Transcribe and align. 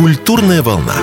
Культурная 0.00 0.62
волна. 0.62 0.96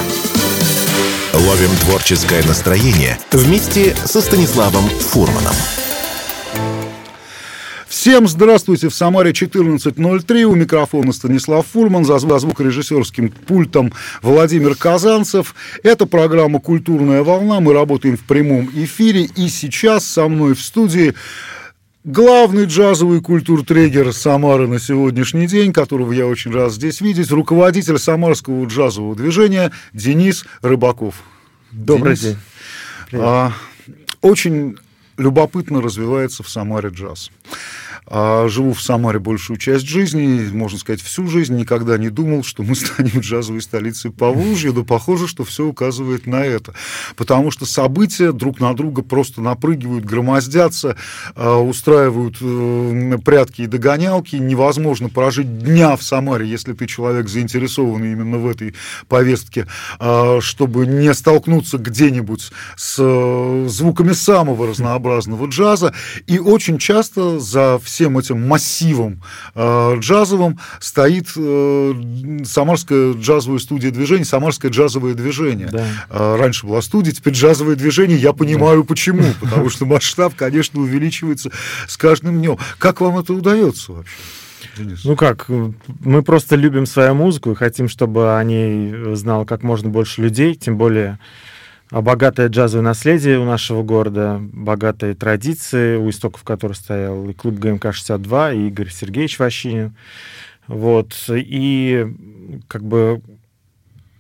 Ловим 1.31 1.69
творческое 1.81 2.43
настроение 2.47 3.19
вместе 3.31 3.95
со 3.95 4.21
Станиславом 4.21 4.89
Фурманом. 4.89 5.53
Всем 7.87 8.27
здравствуйте! 8.27 8.89
В 8.89 8.95
Самаре 8.95 9.33
14.03. 9.33 10.43
У 10.45 10.55
микрофона 10.55 11.13
Станислав 11.13 11.67
Фурман. 11.67 12.05
За 12.05 12.17
звукорежиссерским 12.17 13.29
пультом 13.29 13.93
Владимир 14.23 14.73
Казанцев. 14.73 15.53
Это 15.83 16.07
программа 16.07 16.59
«Культурная 16.59 17.21
волна». 17.21 17.59
Мы 17.59 17.73
работаем 17.73 18.17
в 18.17 18.23
прямом 18.23 18.67
эфире. 18.73 19.29
И 19.35 19.47
сейчас 19.49 20.07
со 20.07 20.27
мной 20.27 20.55
в 20.55 20.61
студии 20.61 21.13
главный 22.07 22.65
джазовый 22.65 23.21
культуртрегер 23.21 24.13
Самары 24.13 24.67
на 24.67 24.79
сегодняшний 24.79 25.45
день, 25.45 25.73
которого 25.73 26.13
я 26.13 26.25
очень 26.25 26.51
рад 26.51 26.71
здесь 26.71 27.01
видеть, 27.01 27.29
руководитель 27.29 27.99
самарского 27.99 28.65
джазового 28.65 29.15
движения 29.15 29.71
Денис 29.93 30.45
Рыбаков. 30.61 31.15
Добрый 31.71 32.15
Денис, 32.15 32.37
день. 33.11 33.21
А, 33.21 33.51
очень 34.21 34.77
любопытно 35.17 35.81
развивается 35.81 36.43
в 36.43 36.49
Самаре 36.49 36.89
джаз. 36.89 37.29
А, 38.09 38.47
живу 38.47 38.73
в 38.73 38.81
Самаре 38.81 39.19
большую 39.19 39.57
часть 39.57 39.85
жизни, 39.85 40.49
можно 40.51 40.79
сказать, 40.79 41.01
всю 41.01 41.27
жизнь. 41.27 41.55
Никогда 41.55 41.97
не 41.97 42.09
думал, 42.09 42.43
что 42.43 42.63
мы 42.63 42.75
станем 42.75 43.19
джазовой 43.19 43.61
столицей 43.61 44.11
Поволжья, 44.11 44.71
но 44.71 44.85
похоже, 44.85 45.27
что 45.27 45.43
все 45.43 45.65
указывает 45.65 46.25
на 46.25 46.43
это. 46.45 46.73
Потому 47.17 47.51
что 47.51 47.65
события 47.65 48.31
друг 48.31 48.61
на 48.61 48.73
друга 48.73 49.01
просто 49.01 49.41
напрыгивают, 49.41 50.05
громоздятся, 50.05 50.95
а, 51.35 51.57
устраивают 51.57 52.37
э, 52.41 53.17
прятки 53.23 53.63
и 53.63 53.67
догонялки. 53.67 54.37
Невозможно 54.37 55.09
прожить 55.09 55.59
дня 55.59 55.95
в 55.97 56.03
Самаре, 56.03 56.47
если 56.47 56.73
ты 56.73 56.87
человек 56.87 57.27
заинтересованный 57.27 58.13
именно 58.13 58.37
в 58.37 58.47
этой 58.47 58.73
повестке, 59.09 59.67
а, 59.99 60.39
чтобы 60.39 60.87
не 60.87 61.13
столкнуться 61.13 61.77
где-нибудь 61.77 62.51
с 62.77 62.95
э, 62.99 63.65
звуками 63.67 64.13
самого 64.13 64.67
разнообразного 64.67 65.47
джаза. 65.47 65.93
И 66.25 66.39
очень 66.39 66.77
часто 66.77 67.39
за 67.39 67.79
все 67.83 67.96
всем 67.97 68.15
этим 68.19 68.47
массивом 68.47 69.23
э, 69.55 69.95
джазовым 69.97 70.59
стоит 70.79 71.29
э, 71.35 71.93
Самарская 72.45 73.13
джазовая 73.13 73.57
студия 73.57 73.89
движения, 73.89 74.23
Самарское 74.23 74.69
джазовое 74.69 75.15
движение. 75.15 75.67
Да. 75.71 75.87
Э, 76.11 76.35
раньше 76.35 76.67
была 76.67 76.83
студия, 76.83 77.11
теперь 77.11 77.33
джазовое 77.33 77.75
движение. 77.75 78.15
Я 78.19 78.33
понимаю, 78.33 78.83
да. 78.83 78.87
почему. 78.87 79.23
Потому 79.41 79.71
что 79.71 79.87
масштаб, 79.87 80.35
конечно, 80.35 80.79
увеличивается 80.79 81.49
с 81.87 81.97
каждым 81.97 82.37
днем. 82.37 82.59
Как 82.77 83.01
вам 83.01 83.17
это 83.17 83.33
удается 83.33 83.93
вообще? 83.93 84.13
Денис? 84.77 85.03
Ну 85.03 85.15
как, 85.15 85.49
мы 85.49 86.21
просто 86.21 86.55
любим 86.55 86.85
свою 86.85 87.15
музыку 87.15 87.51
и 87.51 87.55
хотим, 87.55 87.89
чтобы 87.89 88.37
о 88.37 88.43
ней 88.43 89.15
знало 89.15 89.45
как 89.45 89.63
можно 89.63 89.89
больше 89.89 90.21
людей, 90.21 90.53
тем 90.53 90.77
более 90.77 91.17
а 91.89 92.01
богатое 92.01 92.49
джазовое 92.49 92.83
наследие 92.83 93.39
у 93.39 93.45
нашего 93.45 93.81
города, 93.81 94.39
богатые 94.41 95.15
традиции, 95.15 95.95
у 95.95 96.09
истоков 96.09 96.43
которых 96.43 96.77
стоял 96.77 97.29
и 97.29 97.33
клуб 97.33 97.55
ГМК-62, 97.55 98.55
и 98.55 98.67
Игорь 98.67 98.89
Сергеевич 98.89 99.39
Ващинин. 99.39 99.95
Вот. 100.67 101.13
И 101.29 102.05
как 102.67 102.83
бы 102.83 103.21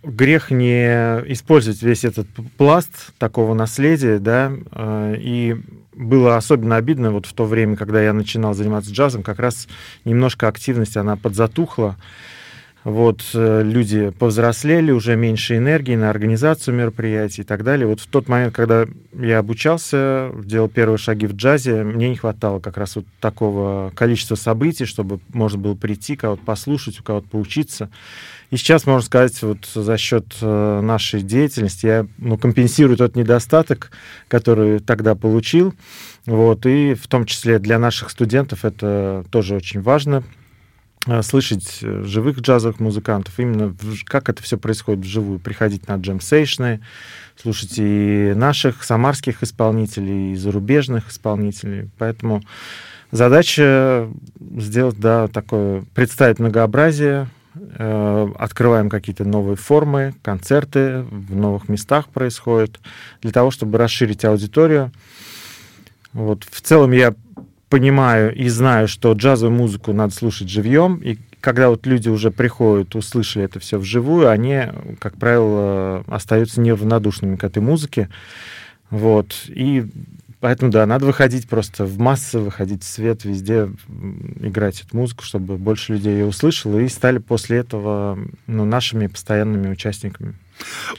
грех 0.03 0.51
не 0.51 0.85
использовать 1.33 1.81
весь 1.81 2.05
этот 2.05 2.27
пласт 2.57 3.11
такого 3.17 3.53
наследия, 3.53 4.19
да, 4.19 4.53
а, 4.71 5.13
и 5.13 5.57
было 5.93 6.37
особенно 6.37 6.77
обидно 6.77 7.11
вот 7.11 7.25
в 7.25 7.33
то 7.33 7.45
время, 7.45 7.75
когда 7.75 8.01
я 8.01 8.13
начинал 8.13 8.53
заниматься 8.53 8.91
джазом, 8.91 9.23
как 9.23 9.39
раз 9.39 9.67
немножко 10.05 10.47
активность, 10.47 10.95
она 10.95 11.17
подзатухла, 11.17 11.97
вот, 12.87 13.21
э, 13.33 13.63
люди 13.65 14.11
повзрослели, 14.11 14.93
уже 14.93 15.17
меньше 15.17 15.57
энергии 15.57 15.97
на 15.97 16.09
организацию 16.09 16.73
мероприятий 16.73 17.41
и 17.41 17.43
так 17.43 17.65
далее. 17.65 17.85
Вот 17.85 17.99
в 17.99 18.07
тот 18.07 18.29
момент, 18.29 18.55
когда 18.55 18.85
я 19.11 19.39
обучался, 19.39 20.31
делал 20.45 20.69
первые 20.69 20.97
шаги 20.97 21.27
в 21.27 21.33
джазе, 21.33 21.83
мне 21.83 22.07
не 22.07 22.15
хватало 22.15 22.61
как 22.61 22.77
раз 22.77 22.95
вот 22.95 23.03
такого 23.19 23.91
количества 23.93 24.35
событий, 24.35 24.85
чтобы 24.85 25.19
можно 25.33 25.59
было 25.59 25.75
прийти, 25.75 26.15
кого-то 26.15 26.41
послушать, 26.45 27.01
у 27.01 27.03
кого-то 27.03 27.27
поучиться. 27.27 27.89
И 28.51 28.55
сейчас, 28.55 28.85
можно 28.85 29.05
сказать, 29.05 29.41
вот 29.41 29.65
за 29.65 29.97
счет 29.97 30.37
э, 30.41 30.79
нашей 30.81 31.23
деятельности 31.23 31.85
я 31.87 32.07
ну, 32.17 32.37
компенсирую 32.37 32.95
тот 32.95 33.17
недостаток, 33.17 33.91
который 34.29 34.79
тогда 34.79 35.13
получил. 35.13 35.73
Вот, 36.25 36.65
и 36.65 36.93
в 36.93 37.07
том 37.07 37.25
числе 37.25 37.59
для 37.59 37.79
наших 37.79 38.11
студентов 38.11 38.63
это 38.63 39.25
тоже 39.29 39.55
очень 39.55 39.81
важно, 39.81 40.23
слышать 41.21 41.79
э, 41.81 42.03
живых 42.03 42.39
джазовых 42.39 42.79
музыкантов, 42.79 43.39
именно 43.39 43.73
как 44.05 44.29
это 44.29 44.43
все 44.43 44.57
происходит 44.57 45.05
вживую, 45.05 45.39
приходить 45.39 45.87
на 45.87 45.95
джем-сейшны, 45.95 46.81
слушать 47.41 47.75
и 47.77 48.33
наших 48.35 48.83
самарских 48.83 49.43
исполнителей, 49.43 50.33
и 50.33 50.35
зарубежных 50.35 51.09
исполнителей. 51.09 51.89
Поэтому 51.97 52.43
задача 53.11 54.09
сделать, 54.57 54.99
да, 54.99 55.27
такое, 55.27 55.85
представить 55.95 56.39
многообразие, 56.39 57.29
э, 57.55 58.27
открываем 58.37 58.89
какие-то 58.89 59.23
новые 59.23 59.55
формы, 59.55 60.13
концерты 60.23 61.03
в 61.03 61.35
новых 61.35 61.69
местах 61.69 62.09
происходят, 62.09 62.79
для 63.21 63.31
того, 63.31 63.51
чтобы 63.51 63.77
расширить 63.77 64.25
аудиторию. 64.25 64.91
Вот. 66.11 66.43
В 66.49 66.61
целом 66.61 66.91
я 66.91 67.13
понимаю 67.69 68.33
и 68.33 68.47
знаю, 68.49 68.87
что 68.87 69.13
джазовую 69.13 69.57
музыку 69.57 69.93
надо 69.93 70.13
слушать 70.13 70.49
живьем, 70.49 70.97
и 70.97 71.17
когда 71.41 71.69
вот 71.69 71.85
люди 71.85 72.09
уже 72.09 72.31
приходят, 72.31 72.95
услышали 72.95 73.45
это 73.45 73.59
все 73.59 73.77
вживую, 73.77 74.29
они, 74.29 74.63
как 74.99 75.17
правило, 75.17 76.03
остаются 76.07 76.61
неравнодушными 76.61 77.35
к 77.35 77.43
этой 77.43 77.61
музыке. 77.61 78.09
Вот. 78.89 79.33
И 79.47 79.85
поэтому, 80.39 80.71
да, 80.71 80.85
надо 80.85 81.05
выходить 81.05 81.47
просто 81.47 81.85
в 81.85 81.99
массы, 81.99 82.39
выходить 82.39 82.83
в 82.83 82.87
свет, 82.87 83.23
везде 83.23 83.69
играть 84.39 84.81
эту 84.81 84.97
музыку, 84.97 85.23
чтобы 85.23 85.57
больше 85.57 85.93
людей 85.93 86.13
ее 86.13 86.25
услышало, 86.25 86.79
и 86.79 86.87
стали 86.89 87.19
после 87.19 87.57
этого 87.57 88.17
ну, 88.47 88.65
нашими 88.65 89.07
постоянными 89.07 89.69
участниками. 89.69 90.35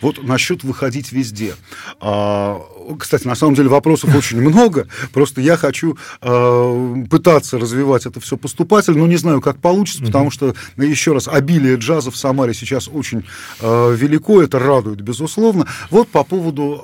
Вот 0.00 0.22
насчет 0.22 0.64
выходить 0.64 1.12
везде. 1.12 1.54
А, 2.00 2.60
кстати, 2.98 3.26
на 3.26 3.34
самом 3.34 3.54
деле 3.54 3.68
вопросов 3.68 4.14
очень 4.14 4.40
много. 4.40 4.88
Просто 5.12 5.40
я 5.40 5.56
хочу 5.56 5.96
а, 6.20 7.04
пытаться 7.10 7.58
развивать 7.58 8.06
это 8.06 8.20
все 8.20 8.36
поступательно, 8.36 8.98
но 8.98 9.06
не 9.06 9.16
знаю, 9.16 9.40
как 9.40 9.58
получится, 9.58 10.02
потому 10.02 10.30
что, 10.30 10.54
еще 10.76 11.12
раз, 11.12 11.28
обилие 11.28 11.76
джаза 11.76 12.10
в 12.10 12.16
Самаре 12.16 12.54
сейчас 12.54 12.88
очень 12.88 13.24
а, 13.60 13.92
велико, 13.92 14.42
это 14.42 14.58
радует, 14.58 15.00
безусловно. 15.00 15.66
Вот 15.90 16.08
по 16.08 16.24
поводу 16.24 16.82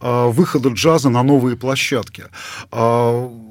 выхода 0.00 0.68
джаза 0.70 1.10
на 1.10 1.22
новые 1.22 1.56
площадки. 1.56 2.24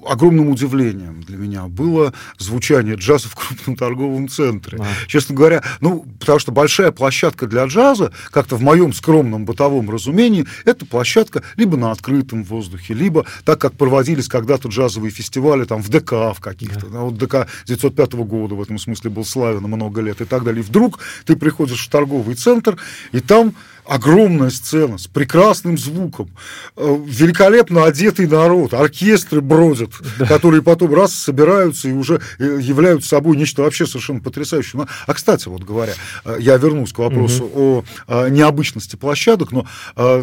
Огромным 0.07 0.49
удивлением 0.49 1.21
для 1.21 1.37
меня 1.37 1.67
было 1.67 2.13
звучание 2.37 2.95
джаза 2.95 3.27
в 3.29 3.35
крупном 3.35 3.75
торговом 3.75 4.29
центре. 4.29 4.79
Честно 5.07 5.35
говоря, 5.35 5.63
ну, 5.81 6.05
потому 6.19 6.39
что 6.39 6.51
большая 6.51 6.91
площадка 6.91 7.47
для 7.47 7.65
джаза, 7.65 8.11
как-то 8.31 8.55
в 8.55 8.61
моем 8.61 8.93
скромном 8.93 9.45
бытовом 9.45 9.89
разумении, 9.89 10.45
это 10.65 10.85
площадка 10.85 11.43
либо 11.55 11.77
на 11.77 11.91
открытом 11.91 12.43
воздухе, 12.43 12.93
либо 12.93 13.25
так, 13.43 13.59
как 13.59 13.73
проводились 13.73 14.27
когда-то 14.27 14.69
джазовые 14.69 15.11
фестивали 15.11 15.65
там 15.65 15.81
в 15.81 15.89
ДК 15.89 16.11
в 16.11 16.37
каких-то. 16.39 16.87
Да. 16.87 16.99
Вот 17.01 17.17
ДК 17.17 17.47
905 17.65 18.13
года 18.13 18.55
в 18.55 18.61
этом 18.61 18.77
смысле 18.77 19.09
был 19.09 19.25
славен 19.25 19.63
много 19.63 20.01
лет 20.01 20.21
и 20.21 20.25
так 20.25 20.43
далее. 20.43 20.61
И 20.61 20.65
вдруг 20.65 20.99
ты 21.25 21.35
приходишь 21.35 21.85
в 21.85 21.89
торговый 21.89 22.35
центр, 22.35 22.77
и 23.11 23.19
там 23.19 23.53
огромная 23.87 24.49
сцена 24.49 24.97
с 24.97 25.07
прекрасным 25.07 25.77
звуком, 25.77 26.29
э, 26.75 26.97
великолепно 27.05 27.85
одетый 27.85 28.27
народ, 28.27 28.73
оркестры 28.73 29.41
бродят, 29.41 29.91
да. 30.19 30.25
которые 30.25 30.61
потом 30.61 30.93
раз 30.93 31.13
собираются 31.13 31.87
и 31.89 31.93
уже 31.93 32.21
э, 32.39 32.59
являются 32.61 33.09
собой 33.09 33.37
нечто 33.37 33.63
вообще 33.63 33.85
совершенно 33.85 34.19
потрясающее. 34.19 34.85
А, 35.05 35.13
кстати, 35.13 35.47
вот 35.47 35.63
говоря, 35.63 35.93
э, 36.25 36.37
я 36.39 36.57
вернусь 36.57 36.91
к 36.91 36.99
вопросу 36.99 37.45
угу. 37.45 37.85
о 38.07 38.29
необычности 38.29 38.95
площадок, 38.95 39.51
но 39.51 39.65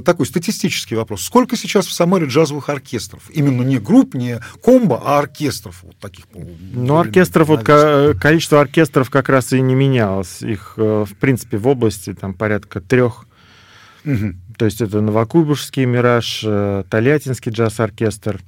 такой 0.03 0.27
статистический 0.27 0.97
вопрос. 0.97 1.23
Сколько 1.23 1.57
сейчас 1.57 1.87
в 1.87 1.93
Самаре 1.93 2.27
джазовых 2.27 2.69
оркестров? 2.69 3.23
Именно 3.31 3.63
не 3.63 3.79
групп, 3.79 4.15
не 4.15 4.41
комбо, 4.63 5.01
а 5.05 5.19
оркестров 5.19 5.83
вот 5.83 5.97
таких. 5.99 6.25
Ну, 6.35 6.97
оркестров, 6.99 7.49
вот 7.49 7.65
количество 7.65 8.61
оркестров 8.61 9.11
как 9.11 9.29
раз 9.29 9.53
и 9.53 9.61
не 9.61 9.75
менялось. 9.75 10.43
Их, 10.43 10.75
в 10.77 11.09
принципе, 11.21 11.57
в 11.57 11.67
области 11.69 12.15
там 12.15 12.35
порядка 12.35 12.81
трех 12.81 13.27
Угу. 14.05 14.35
То 14.59 14.65
есть 14.65 14.81
это 14.81 15.01
Новокуйбышский 15.01 15.85
«Мираж», 15.85 16.43
э, 16.45 16.85
Тольяттинский 16.89 17.53
джаз-оркестр, 17.53 18.41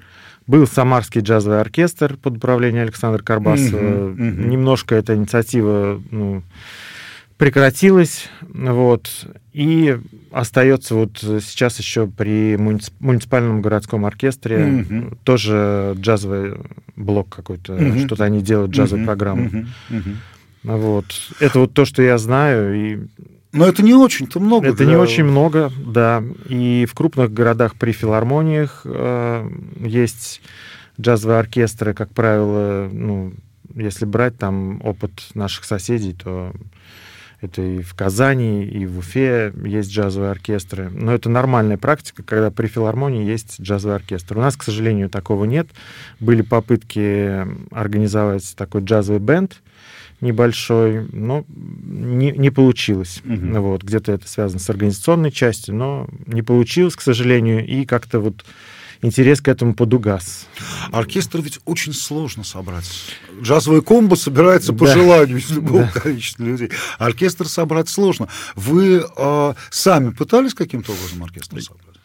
был 0.46 0.66
Самарский 0.66 1.22
джазовый 1.22 1.60
оркестр 1.60 2.16
под 2.16 2.36
управлением 2.36 2.82
Александра 2.84 3.22
Карбасова. 3.22 4.12
Немножко 4.14 4.94
эта 4.94 5.16
инициатива 5.16 6.00
ну, 6.10 6.42
прекратилась, 7.36 8.28
вот, 8.42 9.10
и 9.52 9.98
остается 10.30 10.94
вот 10.94 11.18
сейчас 11.18 11.78
еще 11.78 12.06
при 12.06 12.56
муниципальном 12.56 13.60
городском 13.60 14.06
оркестре 14.06 14.86
тоже 15.24 15.94
джазовый 15.98 16.54
блок 16.94 17.28
какой-то, 17.28 17.98
что-то 18.06 18.24
они 18.24 18.40
делают, 18.40 18.72
джазовую 18.72 19.04
программу. 19.04 19.66
Вот. 20.62 21.06
Это 21.40 21.60
вот 21.60 21.74
то, 21.74 21.84
что 21.84 22.02
я 22.02 22.18
знаю, 22.18 22.74
и 22.74 22.98
Но 23.52 23.66
это 23.66 23.82
не 23.82 23.94
очень-то 23.94 24.40
много. 24.40 24.68
Это 24.68 24.78
для... 24.78 24.86
не 24.86 24.96
очень 24.96 25.24
много, 25.24 25.72
да. 25.78 26.22
И 26.48 26.86
в 26.88 26.94
крупных 26.94 27.32
городах 27.32 27.76
при 27.76 27.92
филармониях 27.92 28.82
э, 28.84 29.50
есть 29.80 30.42
джазовые 31.00 31.38
оркестры, 31.38 31.94
как 31.94 32.10
правило, 32.10 32.88
ну, 32.92 33.32
если 33.74 34.04
брать 34.04 34.36
там 34.38 34.80
опыт 34.84 35.12
наших 35.34 35.64
соседей, 35.64 36.12
то 36.12 36.52
это 37.40 37.62
и 37.62 37.82
в 37.82 37.94
Казани, 37.94 38.64
и 38.64 38.86
в 38.86 38.98
Уфе 38.98 39.52
есть 39.64 39.90
джазовые 39.90 40.30
оркестры. 40.30 40.90
Но 40.90 41.14
это 41.14 41.28
нормальная 41.28 41.76
практика, 41.76 42.22
когда 42.22 42.50
при 42.50 42.66
филармонии 42.66 43.24
есть 43.24 43.60
джазовый 43.60 43.96
оркестр. 43.96 44.38
У 44.38 44.40
нас, 44.40 44.56
к 44.56 44.62
сожалению, 44.62 45.10
такого 45.10 45.44
нет. 45.44 45.68
Были 46.18 46.42
попытки 46.42 47.46
организовать 47.74 48.54
такой 48.56 48.82
джазовый 48.82 49.20
бенд 49.20 49.60
небольшой, 50.20 51.06
но 51.12 51.44
не, 51.48 52.32
не 52.32 52.50
получилось. 52.50 53.22
Угу. 53.24 53.60
Вот, 53.60 53.82
где-то 53.82 54.12
это 54.12 54.28
связано 54.28 54.60
с 54.60 54.70
организационной 54.70 55.30
частью, 55.30 55.74
но 55.74 56.08
не 56.26 56.42
получилось, 56.42 56.96
к 56.96 57.02
сожалению, 57.02 57.66
и 57.66 57.84
как-то 57.84 58.20
вот 58.20 58.44
интерес 59.02 59.40
к 59.40 59.48
этому 59.48 59.74
подугас. 59.74 60.46
Оркестр 60.90 61.40
ведь 61.40 61.60
очень 61.64 61.92
сложно 61.92 62.44
собрать. 62.44 62.90
Джазовый 63.40 63.82
комбо 63.82 64.14
собирается 64.14 64.72
по 64.72 64.86
да. 64.86 64.94
желанию 64.94 65.38
из 65.38 65.50
любого 65.50 65.90
да. 65.92 66.00
количества 66.00 66.44
людей. 66.44 66.70
Оркестр 66.98 67.48
собрать 67.48 67.88
сложно. 67.88 68.28
Вы 68.54 69.04
э, 69.04 69.54
сами 69.70 70.10
пытались 70.10 70.54
каким-то 70.54 70.92
образом 70.92 71.24
оркестр 71.24 71.60
собрать? 71.62 71.95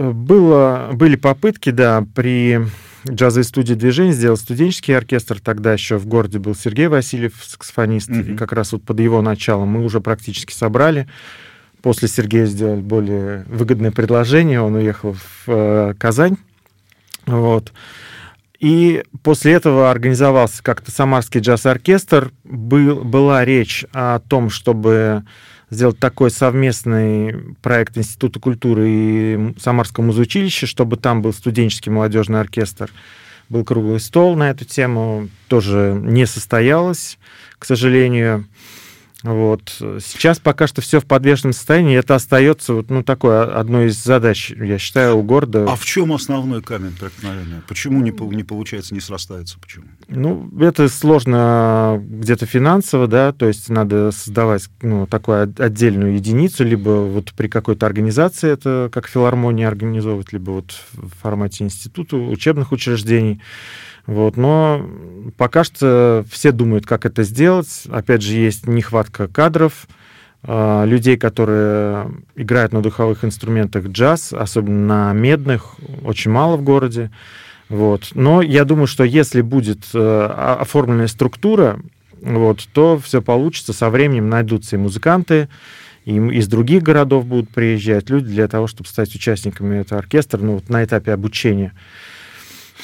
Было, 0.00 0.90
были 0.94 1.16
попытки, 1.16 1.68
да, 1.68 2.02
при 2.14 2.60
джазовой 3.06 3.44
студии 3.44 3.74
движения 3.74 4.12
сделал 4.12 4.38
студенческий 4.38 4.96
оркестр. 4.96 5.40
Тогда 5.40 5.74
еще 5.74 5.98
в 5.98 6.06
городе 6.06 6.38
был 6.38 6.54
Сергей 6.54 6.86
Васильев, 6.86 7.34
саксофонист, 7.42 8.08
mm-hmm. 8.08 8.32
и 8.32 8.36
как 8.36 8.52
раз 8.52 8.72
вот 8.72 8.82
под 8.82 8.98
его 8.98 9.20
началом 9.20 9.68
мы 9.68 9.84
уже 9.84 10.00
практически 10.00 10.54
собрали. 10.54 11.06
После 11.82 12.08
Сергея 12.08 12.46
сделали 12.46 12.80
более 12.80 13.44
выгодное 13.46 13.90
предложение, 13.90 14.62
он 14.62 14.74
уехал 14.76 15.12
в 15.12 15.44
э, 15.48 15.94
Казань. 15.98 16.38
Вот. 17.26 17.74
И 18.58 19.02
после 19.22 19.52
этого 19.52 19.90
организовался 19.90 20.62
как-то 20.62 20.90
Самарский 20.90 21.40
джаз-оркестр. 21.40 22.32
Был, 22.44 23.04
была 23.04 23.44
речь 23.44 23.84
о 23.92 24.18
том, 24.20 24.48
чтобы 24.48 25.24
сделать 25.70 25.98
такой 25.98 26.30
совместный 26.30 27.54
проект 27.62 27.96
Института 27.96 28.40
культуры 28.40 28.88
и 28.88 29.54
Самарского 29.58 30.04
музучилища, 30.04 30.66
чтобы 30.66 30.96
там 30.96 31.22
был 31.22 31.32
студенческий 31.32 31.90
молодежный 31.90 32.40
оркестр. 32.40 32.90
Был 33.48 33.64
круглый 33.64 34.00
стол 34.00 34.36
на 34.36 34.50
эту 34.50 34.64
тему, 34.64 35.28
тоже 35.48 35.98
не 36.00 36.26
состоялось, 36.26 37.18
к 37.58 37.64
сожалению. 37.64 38.46
Вот. 39.22 39.62
Сейчас 39.78 40.38
пока 40.38 40.66
что 40.66 40.80
все 40.80 41.00
в 41.00 41.04
подвешенном 41.04 41.52
состоянии. 41.52 41.96
Это 41.96 42.14
остается 42.14 42.74
вот, 42.74 42.90
ну, 42.90 43.02
такой 43.02 43.44
одной 43.44 43.86
из 43.86 44.02
задач, 44.02 44.50
я 44.50 44.78
считаю, 44.78 45.16
у 45.18 45.22
города. 45.22 45.66
А 45.68 45.76
в 45.76 45.84
чем 45.84 46.12
основной 46.12 46.62
камень 46.62 46.92
преткновения? 46.98 47.62
Почему 47.68 48.00
не, 48.00 48.12
не 48.34 48.44
получается, 48.44 48.94
не 48.94 49.00
срастается? 49.00 49.58
Почему? 49.58 49.84
Ну, 50.08 50.50
это 50.60 50.88
сложно 50.88 52.02
где-то 52.02 52.46
финансово, 52.46 53.06
да, 53.06 53.32
то 53.32 53.46
есть 53.46 53.68
надо 53.68 54.10
создавать 54.10 54.68
ну, 54.82 55.06
такую 55.06 55.54
отдельную 55.58 56.14
единицу, 56.14 56.64
либо 56.64 56.90
вот 56.90 57.32
при 57.34 57.48
какой-то 57.48 57.86
организации 57.86 58.50
это 58.50 58.88
как 58.92 59.06
филармония 59.06 59.68
организовывать, 59.68 60.32
либо 60.32 60.50
вот 60.50 60.74
в 60.92 61.10
формате 61.20 61.64
института, 61.64 62.16
учебных 62.16 62.72
учреждений. 62.72 63.40
Вот, 64.10 64.36
но 64.36 64.84
пока 65.36 65.62
что 65.62 66.24
все 66.28 66.50
думают, 66.50 66.84
как 66.84 67.06
это 67.06 67.22
сделать. 67.22 67.84
Опять 67.88 68.22
же, 68.22 68.34
есть 68.34 68.66
нехватка 68.66 69.28
кадров, 69.28 69.86
а, 70.42 70.84
людей, 70.84 71.16
которые 71.16 72.10
играют 72.34 72.72
на 72.72 72.82
духовых 72.82 73.24
инструментах 73.24 73.86
джаз, 73.86 74.32
особенно 74.32 75.12
на 75.12 75.12
медных, 75.12 75.76
очень 76.02 76.32
мало 76.32 76.56
в 76.56 76.62
городе. 76.62 77.12
Вот. 77.68 78.08
Но 78.14 78.42
я 78.42 78.64
думаю, 78.64 78.88
что 78.88 79.04
если 79.04 79.42
будет 79.42 79.84
э, 79.94 80.56
оформленная 80.58 81.06
структура, 81.06 81.78
вот, 82.20 82.66
то 82.72 82.98
все 82.98 83.22
получится. 83.22 83.72
Со 83.72 83.90
временем 83.90 84.28
найдутся 84.28 84.74
и 84.74 84.80
музыканты, 84.80 85.48
и 86.04 86.16
из 86.16 86.48
других 86.48 86.82
городов 86.82 87.26
будут 87.26 87.50
приезжать 87.50 88.10
люди 88.10 88.26
для 88.26 88.48
того, 88.48 88.66
чтобы 88.66 88.88
стать 88.88 89.14
участниками 89.14 89.76
этого 89.76 90.00
оркестра 90.00 90.38
ну, 90.38 90.54
вот 90.54 90.68
на 90.68 90.82
этапе 90.82 91.12
обучения. 91.12 91.74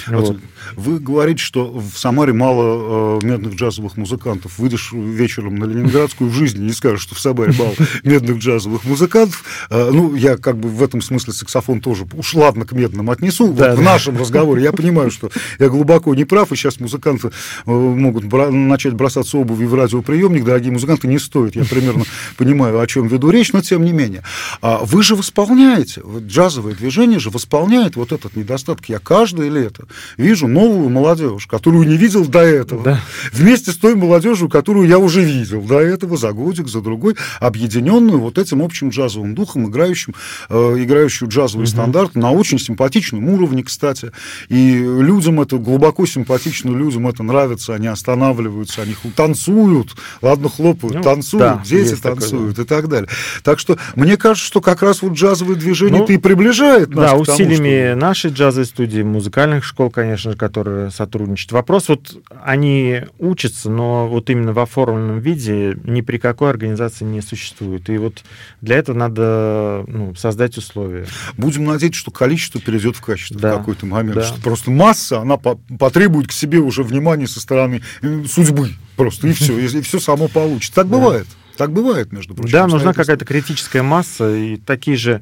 Вот. 0.07 0.39
Вы 0.75 0.99
говорите, 0.99 1.43
что 1.43 1.71
в 1.71 1.97
Самаре 1.97 2.33
мало 2.33 3.19
э, 3.23 3.27
медных 3.27 3.55
джазовых 3.55 3.97
музыкантов. 3.97 4.59
Выйдешь 4.59 4.93
вечером 4.93 5.57
на 5.57 5.65
Ленинградскую 5.65 6.31
в 6.31 6.35
жизни 6.35 6.65
не 6.65 6.73
скажешь, 6.73 7.03
что 7.03 7.15
в 7.15 7.21
Самаре 7.21 7.53
мало 7.59 7.75
медных 8.03 8.39
джазовых 8.39 8.85
музыкантов. 8.85 9.45
Э, 9.71 9.91
ну, 9.93 10.15
я 10.15 10.37
как 10.37 10.59
бы 10.59 10.69
в 10.69 10.83
этом 10.83 11.01
смысле 11.03 11.33
саксофон 11.33 11.81
тоже 11.81 12.07
уж 12.13 12.35
ладно 12.35 12.65
к 12.65 12.73
медным 12.73 13.11
отнесу. 13.11 13.53
Да, 13.53 13.71
вот 13.71 13.77
да. 13.77 13.77
В 13.77 13.83
нашем 13.83 14.19
разговоре 14.19 14.63
я 14.63 14.73
понимаю, 14.73 15.11
что 15.11 15.31
я 15.59 15.69
глубоко 15.69 16.15
не 16.15 16.25
прав, 16.25 16.53
и 16.53 16.57
сейчас 16.57 16.81
музыканты 16.81 17.29
э, 17.29 17.71
могут 17.71 18.25
бра- 18.25 18.51
начать 18.51 18.95
бросаться 18.95 19.39
обувью 19.39 19.69
в 19.69 19.75
радиоприемник. 19.75 20.45
Дорогие 20.45 20.73
музыканты, 20.73 21.09
не 21.09 21.19
стоит. 21.19 21.57
Я 21.57 21.65
примерно 21.65 22.05
понимаю, 22.37 22.81
о 22.81 22.87
чем 22.87 23.07
веду 23.09 23.31
речь, 23.31 23.53
но 23.53 23.61
тем 23.61 23.85
не 23.85 23.93
менее. 23.93 24.23
А 24.63 24.79
вы 24.85 25.03
же 25.03 25.15
восполняете, 25.15 26.03
вот 26.03 26.25
джазовое 26.25 26.75
движение 26.75 27.19
же 27.19 27.31
восполняет 27.31 27.97
вот 27.97 28.13
этот 28.13 28.37
недостаток. 28.37 28.89
Я 28.89 28.99
каждое 28.99 29.49
лето 29.49 29.86
вижу 30.17 30.49
новую 30.49 30.89
молодежь, 30.89 31.47
которую 31.47 31.89
не 31.89 31.97
видел 31.97 32.27
до 32.27 32.41
этого, 32.41 32.83
да. 32.83 33.01
вместе 33.33 33.71
с 33.71 33.77
той 33.77 33.95
молодежью, 33.95 34.49
которую 34.49 34.89
я 34.89 34.99
уже 34.99 35.23
видел 35.23 35.63
до 35.63 35.81
этого, 35.81 36.17
за 36.17 36.33
годик, 36.33 36.69
за 36.69 36.81
другой, 36.81 37.17
объединенную 37.41 38.21
вот 38.21 38.39
этим 38.39 38.63
общим 38.63 38.91
джазовым 38.91 39.35
духом, 39.35 39.69
играющим, 39.69 40.15
э, 40.49 40.77
играющую 40.79 41.29
джазовый 41.29 41.65
угу. 41.65 41.71
стандарт 41.71 42.15
на 42.15 42.33
очень 42.33 42.59
симпатичном 42.59 43.29
уровне, 43.29 43.63
кстати. 43.63 44.13
И 44.49 44.79
людям 44.79 45.41
это 45.41 45.59
глубоко 45.59 46.07
симпатично, 46.07 46.71
людям 46.71 47.09
это 47.09 47.23
нравится, 47.23 47.75
они 47.75 47.87
останавливаются, 47.87 48.83
они 48.83 48.95
танцуют, 49.15 49.95
ладно, 50.23 50.49
хлопают, 50.49 50.97
ну, 50.97 51.03
танцуют, 51.03 51.45
да, 51.45 51.63
дети 51.65 51.95
танцуют 51.95 52.57
такое, 52.57 52.57
да. 52.57 52.63
и 52.63 52.67
так 52.67 52.89
далее. 52.89 53.09
Так 53.43 53.59
что 53.59 53.79
мне 53.95 54.17
кажется, 54.17 54.47
что 54.47 54.61
как 54.61 54.83
раз 54.83 55.03
вот 55.03 55.13
джазовое 55.13 55.57
движение 55.57 56.01
ну, 56.01 56.07
и 56.07 56.17
приближает 56.19 56.91
нас 56.91 57.13
да, 57.13 57.19
к 57.19 57.25
тому, 57.25 57.37
усилиями 57.37 57.93
что... 57.93 58.01
нашей 58.01 58.31
джазовой 58.31 58.67
студии, 58.67 59.03
музыкальных 59.03 59.65
школ, 59.65 59.76
конечно 59.91 60.33
же, 60.33 60.37
которые 60.37 60.91
сотрудничают. 60.91 61.53
Вопрос 61.53 61.89
вот, 61.89 62.17
они 62.43 63.03
учатся, 63.19 63.71
но 63.71 64.09
вот 64.09 64.31
именно 64.31 64.53
в 64.53 64.59
оформленном 64.59 65.21
виде 65.21 65.77
ни 65.85 66.01
при 66.01 66.19
какой 66.19 66.51
организации 66.51 67.05
не 67.05 67.21
существует. 67.21 67.89
И 67.89 67.99
вот 67.99 68.25
для 68.61 68.77
этого 68.77 68.97
надо 68.97 69.85
ну, 69.87 70.15
создать 70.15 70.57
условия. 70.57 71.07
Будем 71.37 71.65
надеяться, 71.65 72.01
что 72.01 72.11
количество 72.11 72.61
перейдет 72.61 72.97
в 72.97 73.01
качество 73.03 73.41
да. 73.41 73.55
в 73.55 73.59
какой-то 73.59 73.87
момент. 73.87 74.17
Да. 74.17 74.25
Что 74.25 74.41
просто 74.41 74.71
масса, 74.71 75.21
она 75.21 75.37
потребует 75.37 76.29
к 76.29 76.33
себе 76.33 76.59
уже 76.59 76.83
внимания 76.83 77.27
со 77.27 77.41
стороны 77.41 77.83
э, 78.03 78.25
судьбы. 78.25 78.71
Просто 78.97 79.29
и 79.29 79.33
все, 79.33 79.59
и 79.59 79.81
все 79.83 80.01
само 80.01 80.29
получится. 80.29 80.75
Так 80.75 80.87
бывает. 80.87 81.27
Так 81.57 81.73
бывает, 81.73 82.13
между 82.13 82.35
прочим. 82.35 82.53
Да, 82.53 82.67
нужна 82.67 82.93
какая-то 82.93 83.25
критическая 83.25 83.83
масса, 83.83 84.35
и 84.35 84.57
такие 84.57 84.97
же 84.97 85.21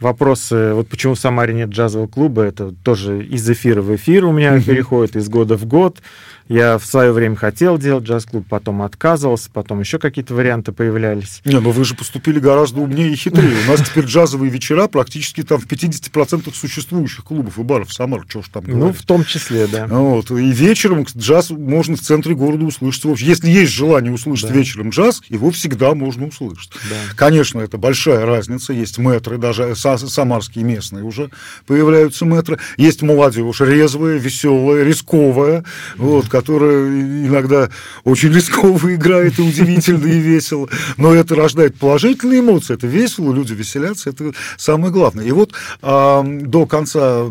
вопросы, 0.00 0.72
вот 0.74 0.88
почему 0.88 1.14
в 1.14 1.18
Самаре 1.18 1.54
нет 1.54 1.70
джазового 1.70 2.06
клуба, 2.06 2.42
это 2.42 2.72
тоже 2.72 3.24
из 3.24 3.48
эфира 3.48 3.82
в 3.82 3.94
эфир 3.94 4.24
у 4.24 4.32
меня 4.32 4.60
переходит, 4.60 5.16
из 5.16 5.28
года 5.28 5.56
в 5.56 5.66
год. 5.66 6.00
Я 6.48 6.78
в 6.78 6.86
свое 6.86 7.10
время 7.10 7.34
хотел 7.34 7.76
делать 7.76 8.04
джаз-клуб, 8.04 8.46
потом 8.48 8.82
отказывался, 8.82 9.50
потом 9.52 9.80
еще 9.80 9.98
какие-то 9.98 10.32
варианты 10.32 10.70
появлялись. 10.70 11.40
Не, 11.44 11.58
ну 11.58 11.70
вы 11.70 11.84
же 11.84 11.96
поступили 11.96 12.38
гораздо 12.38 12.82
умнее 12.82 13.10
и 13.10 13.16
хитрее. 13.16 13.52
У 13.66 13.70
нас 13.70 13.80
теперь 13.82 14.04
джазовые 14.04 14.48
вечера 14.48 14.86
практически 14.86 15.42
там 15.42 15.58
в 15.58 15.66
50% 15.66 16.54
существующих 16.54 17.24
клубов 17.24 17.58
и 17.58 17.62
баров 17.64 17.92
Самар, 17.92 18.24
что 18.28 18.42
ж 18.42 18.46
там 18.52 18.62
говорить. 18.62 18.80
Ну, 18.80 18.92
в 18.92 19.02
том 19.02 19.24
числе, 19.24 19.66
да. 19.66 19.88
Вот. 19.88 20.30
И 20.30 20.52
вечером 20.52 21.04
джаз 21.04 21.50
можно 21.50 21.96
в 21.96 22.00
центре 22.00 22.36
города 22.36 22.64
услышать. 22.64 23.20
Если 23.20 23.50
есть 23.50 23.72
желание 23.72 24.12
услышать 24.12 24.50
да. 24.50 24.54
вечером 24.54 24.90
джаз, 24.90 25.22
его 25.28 25.50
всегда 25.66 25.94
можно 25.94 26.26
услышать. 26.26 26.70
Да. 26.88 26.96
Конечно, 27.16 27.60
это 27.60 27.76
большая 27.76 28.24
разница. 28.24 28.72
Есть 28.72 28.98
метры, 28.98 29.36
даже 29.36 29.74
самарские 29.74 30.64
местные 30.64 31.02
уже 31.02 31.30
появляются 31.66 32.24
метры. 32.24 32.58
Есть 32.76 33.02
молодежь 33.02 33.60
резвая, 33.60 34.16
веселая, 34.16 34.84
рисковая, 34.84 35.64
вот, 35.96 36.28
которая 36.28 36.86
иногда 36.86 37.68
очень 38.04 38.32
рисково 38.32 38.94
играет 38.94 39.40
и 39.40 39.42
удивительно, 39.42 40.06
и 40.06 40.18
весело. 40.20 40.68
Но 40.96 41.12
это 41.12 41.34
рождает 41.34 41.76
положительные 41.76 42.40
эмоции, 42.40 42.74
это 42.74 42.86
весело, 42.86 43.32
люди 43.32 43.52
веселятся, 43.52 44.10
это 44.10 44.32
самое 44.56 44.92
главное. 44.92 45.24
И 45.24 45.32
вот 45.32 45.52
а, 45.82 46.22
до 46.22 46.66
конца 46.66 47.24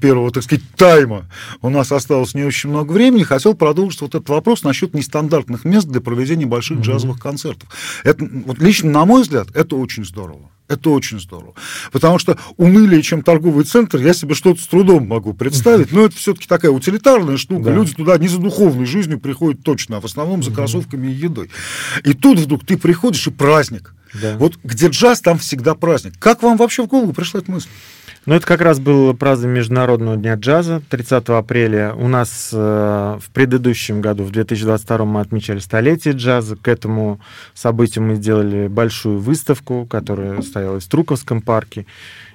первого, 0.00 0.30
так 0.30 0.42
сказать, 0.42 0.64
тайма 0.76 1.24
у 1.62 1.70
нас 1.70 1.92
осталось 1.92 2.34
не 2.34 2.44
очень 2.44 2.68
много 2.68 2.92
времени. 2.92 3.22
Хотел 3.22 3.54
продолжить 3.54 4.02
вот 4.02 4.14
этот 4.14 4.28
вопрос 4.28 4.64
насчет 4.64 4.92
нестандартных 4.92 5.64
мест 5.64 5.88
для 5.88 6.02
проведения 6.02 6.46
больших 6.46 6.78
mm-hmm. 6.78 6.82
джазовых 6.82 7.18
концертов. 7.18 7.69
Это, 8.04 8.28
вот 8.46 8.58
лично, 8.58 8.90
на 8.90 9.04
мой 9.04 9.22
взгляд, 9.22 9.48
это 9.54 9.76
очень 9.76 10.04
здорово. 10.04 10.50
Это 10.70 10.90
очень 10.90 11.18
здорово. 11.18 11.54
Потому 11.90 12.20
что 12.20 12.38
унылее, 12.56 13.02
чем 13.02 13.22
торговый 13.22 13.64
центр, 13.64 13.98
я 13.98 14.14
себе 14.14 14.36
что-то 14.36 14.62
с 14.62 14.68
трудом 14.68 15.08
могу 15.08 15.34
представить. 15.34 15.90
Но 15.90 16.04
это 16.04 16.14
все-таки 16.14 16.46
такая 16.46 16.70
утилитарная 16.70 17.38
штука. 17.38 17.64
Да. 17.64 17.74
Люди 17.74 17.92
туда 17.92 18.16
не 18.18 18.28
за 18.28 18.38
духовной 18.38 18.86
жизнью 18.86 19.18
приходят 19.18 19.64
точно, 19.64 19.96
а 19.96 20.00
в 20.00 20.04
основном 20.04 20.44
за 20.44 20.52
кроссовками 20.52 21.08
и 21.08 21.12
едой. 21.12 21.50
И 22.04 22.12
тут 22.12 22.38
вдруг 22.38 22.64
ты 22.64 22.78
приходишь, 22.78 23.26
и 23.26 23.32
праздник. 23.32 23.96
Да. 24.14 24.36
Вот 24.38 24.58
где 24.62 24.86
джаз, 24.86 25.20
там 25.20 25.38
всегда 25.38 25.74
праздник. 25.74 26.14
Как 26.20 26.42
вам 26.44 26.56
вообще 26.56 26.84
в 26.84 26.86
голову 26.86 27.12
пришла 27.12 27.40
эта 27.40 27.50
мысль? 27.50 27.68
Ну, 28.30 28.36
это 28.36 28.46
как 28.46 28.60
раз 28.60 28.78
было 28.78 29.12
празднование 29.12 29.58
Международного 29.58 30.16
дня 30.16 30.36
джаза 30.36 30.80
30 30.88 31.30
апреля. 31.30 31.94
У 31.96 32.06
нас 32.06 32.50
э, 32.52 33.18
в 33.20 33.28
предыдущем 33.32 34.00
году, 34.00 34.22
в 34.22 34.30
2022 34.30 35.04
мы 35.04 35.20
отмечали 35.20 35.58
столетие 35.58 36.14
джаза. 36.14 36.54
К 36.54 36.68
этому 36.68 37.18
событию 37.54 38.04
мы 38.04 38.14
сделали 38.14 38.68
большую 38.68 39.18
выставку, 39.18 39.84
которая 39.84 40.42
стояла 40.42 40.78
в 40.78 40.84
Струковском 40.84 41.42
парке. 41.42 41.86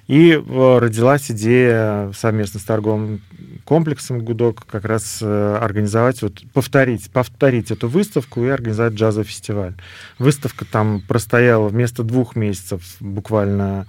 И 0.07 0.31
э, 0.33 0.77
родилась 0.79 1.31
идея 1.31 2.11
совместно 2.11 2.59
с 2.59 2.63
торговым 2.63 3.21
комплексом 3.63 4.19
«Гудок» 4.19 4.65
как 4.65 4.83
раз 4.83 5.19
э, 5.21 5.57
организовать, 5.61 6.21
вот, 6.21 6.43
повторить, 6.53 7.09
повторить 7.09 7.71
эту 7.71 7.87
выставку 7.87 8.43
и 8.43 8.49
организовать 8.49 8.95
джазовый 8.95 9.25
фестиваль. 9.25 9.75
Выставка 10.19 10.65
там 10.65 11.01
простояла 11.07 11.69
вместо 11.69 12.03
двух 12.03 12.35
месяцев 12.35 12.81
буквально 12.99 13.87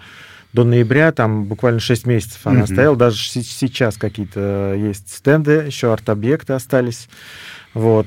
до 0.56 0.64
ноября, 0.64 1.12
там 1.12 1.44
буквально 1.44 1.80
6 1.80 2.06
месяцев 2.06 2.40
она 2.44 2.62
mm-hmm. 2.62 2.72
стояла. 2.72 2.96
Даже 2.96 3.18
сейчас 3.22 3.98
какие-то 3.98 4.74
есть 4.74 5.14
стенды, 5.14 5.64
еще 5.66 5.92
арт-объекты 5.92 6.54
остались. 6.54 7.08
Вот. 7.74 8.06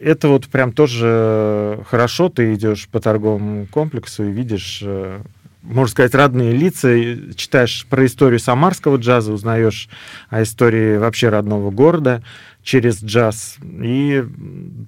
Это 0.00 0.28
вот 0.28 0.46
прям 0.48 0.72
тоже 0.72 1.80
хорошо. 1.88 2.28
Ты 2.28 2.54
идешь 2.54 2.86
по 2.88 3.00
торговому 3.00 3.66
комплексу 3.66 4.24
и 4.24 4.30
видишь 4.30 4.80
э, 4.82 5.20
можно 5.62 5.90
сказать, 5.90 6.14
родные 6.14 6.52
лица, 6.52 6.88
читаешь 7.34 7.86
про 7.88 8.06
историю 8.06 8.38
самарского 8.38 8.96
джаза, 8.96 9.32
узнаешь 9.32 9.88
о 10.28 10.42
истории 10.42 10.96
вообще 10.96 11.28
родного 11.28 11.70
города 11.70 12.22
через 12.62 13.02
джаз. 13.02 13.56
И 13.62 14.24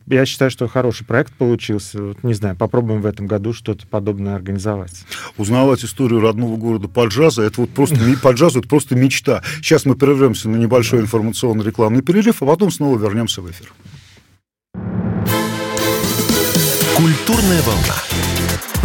я 0.06 0.26
считаю, 0.26 0.50
что 0.50 0.68
хороший 0.68 1.06
проект 1.06 1.32
получился. 1.34 2.02
Вот, 2.02 2.22
не 2.22 2.34
знаю, 2.34 2.56
попробуем 2.56 3.02
в 3.02 3.06
этом 3.06 3.26
году 3.26 3.52
что-то 3.52 3.86
подобное 3.86 4.34
организовать. 4.34 5.04
Узнавать 5.36 5.84
историю 5.84 6.20
родного 6.20 6.56
города 6.56 6.88
по 6.88 7.06
джазу, 7.06 7.42
это 7.42 7.60
вот 7.60 7.70
просто 7.70 7.96
по 8.22 8.32
джазу 8.32 8.60
это 8.60 8.68
просто 8.68 8.94
мечта. 8.96 9.42
Сейчас 9.56 9.84
мы 9.84 9.94
прервемся 9.94 10.48
на 10.48 10.56
небольшой 10.56 11.00
информационный 11.00 11.64
рекламный 11.64 12.02
перерыв, 12.02 12.42
а 12.42 12.46
потом 12.46 12.70
снова 12.70 12.98
вернемся 12.98 13.42
в 13.42 13.50
эфир. 13.50 13.72
Культурная 16.96 17.62
волна. 17.62 18.11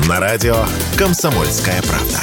На 0.07 0.21
радио 0.21 0.65
«Комсомольская 0.97 1.81
правда». 1.81 2.19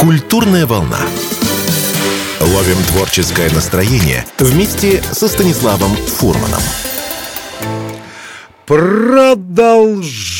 Культурная 0.00 0.64
волна. 0.64 1.00
Ловим 2.40 2.82
творческое 2.84 3.50
настроение 3.50 4.24
вместе 4.38 5.02
со 5.12 5.28
Станиславом 5.28 5.94
Фурманом. 5.94 6.62
Продолжаем 8.64 10.31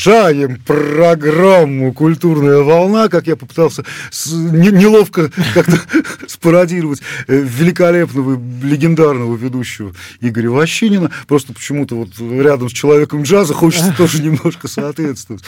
программу 0.67 1.93
«Культурная 1.93 2.61
волна», 2.63 3.09
как 3.09 3.27
я 3.27 3.37
попытался 3.37 3.85
с, 4.11 4.33
не, 4.33 4.71
неловко 4.71 5.31
как-то 5.55 5.79
спародировать 6.27 7.01
э, 7.29 7.37
великолепного, 7.37 8.41
легендарного 8.63 9.37
ведущего 9.37 9.93
Игоря 10.21 10.51
Ващинина. 10.51 11.11
Просто 11.29 11.53
почему-то 11.53 11.97
вот 11.97 12.09
рядом 12.19 12.69
с 12.69 12.73
человеком 12.73 13.23
джаза 13.23 13.55
хочется 13.55 13.95
тоже 13.97 14.23
немножко 14.23 14.69
соответствовать. 14.69 15.45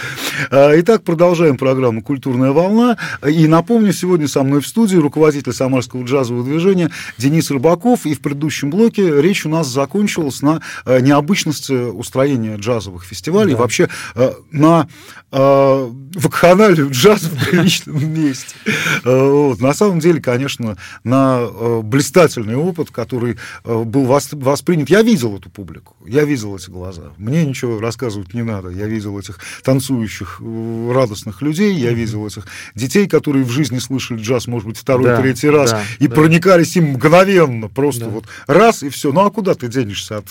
А, 0.51 0.73
итак, 0.79 1.03
продолжаем 1.03 1.57
программу 1.57 2.03
«Культурная 2.03 2.53
волна». 2.53 2.97
И 3.29 3.47
напомню, 3.47 3.93
сегодня 3.93 4.29
со 4.29 4.43
мной 4.43 4.61
в 4.61 4.67
студии 4.67 4.97
руководитель 4.97 5.53
Самарского 5.53 6.05
джазового 6.05 6.45
движения 6.45 6.91
Денис 7.19 7.51
Рыбаков. 7.51 8.07
И 8.07 8.15
в 8.15 8.21
предыдущем 8.21 8.71
блоке 8.71 9.21
речь 9.21 9.47
у 9.47 9.49
нас 9.49 9.67
закончилась 9.67 10.43
на 10.43 10.61
э, 10.85 11.01
необычности 11.01 11.73
устроения 11.73 12.57
джазовых 12.57 13.05
фестивалей, 13.05 13.53
да. 13.53 13.59
вообще 13.59 13.89
э, 14.15 14.33
на 14.51 14.89
э, 15.33 15.91
вакханалию 16.15 16.91
джаза 16.93 17.29
в 17.29 17.49
приличном 17.49 18.13
месте. 18.13 18.55
Э, 19.05 19.29
вот. 19.29 19.61
На 19.61 19.75
самом 19.75 20.01
деле, 20.01 20.21
конечно, 20.21 20.77
на 21.03 21.41
э, 21.41 21.81
блистательный 21.83 22.57
опыт, 22.57 22.91
который 22.91 23.37
э, 23.65 23.83
был 23.83 24.05
воспринят. 24.05 24.91
Я 24.91 25.03
видел 25.03 25.37
эту 25.37 25.51
публику, 25.51 25.97
я 26.07 26.25
видел 26.25 26.57
эти 26.57 26.71
глаза. 26.71 27.13
Мне 27.17 27.45
ничего 27.45 27.81
рассказывать 27.81 28.35
не 28.35 28.43
надо. 28.43 28.69
Я 28.69 28.87
видел 28.87 29.19
этих 29.19 29.39
танцующих, 29.63 30.41
радостных 30.41 31.43
людей, 31.43 31.75
я 31.75 31.93
видел 31.93 32.27
этих 32.27 32.47
детей, 32.75 33.09
которые 33.09 33.45
в 33.45 33.51
жизни 33.51 33.79
слышали 33.79 34.21
джаз, 34.21 34.47
может 34.47 34.69
быть, 34.69 34.79
второй, 34.79 35.07
да, 35.07 35.21
третий 35.21 35.51
раз, 35.51 35.73
да, 35.73 35.83
и 35.99 36.07
да. 36.07 36.15
проникались 36.15 36.77
им 36.77 36.93
мгновенно, 36.93 37.69
просто 37.69 38.07
да. 38.07 38.11
вот 38.11 38.25
раз 38.47 38.83
и 38.83 38.89
все. 38.89 39.13
Ну 39.13 39.25
а 39.25 39.31
куда 39.31 39.55
ты 39.55 39.69
денешься 39.69 40.19
от, 40.19 40.27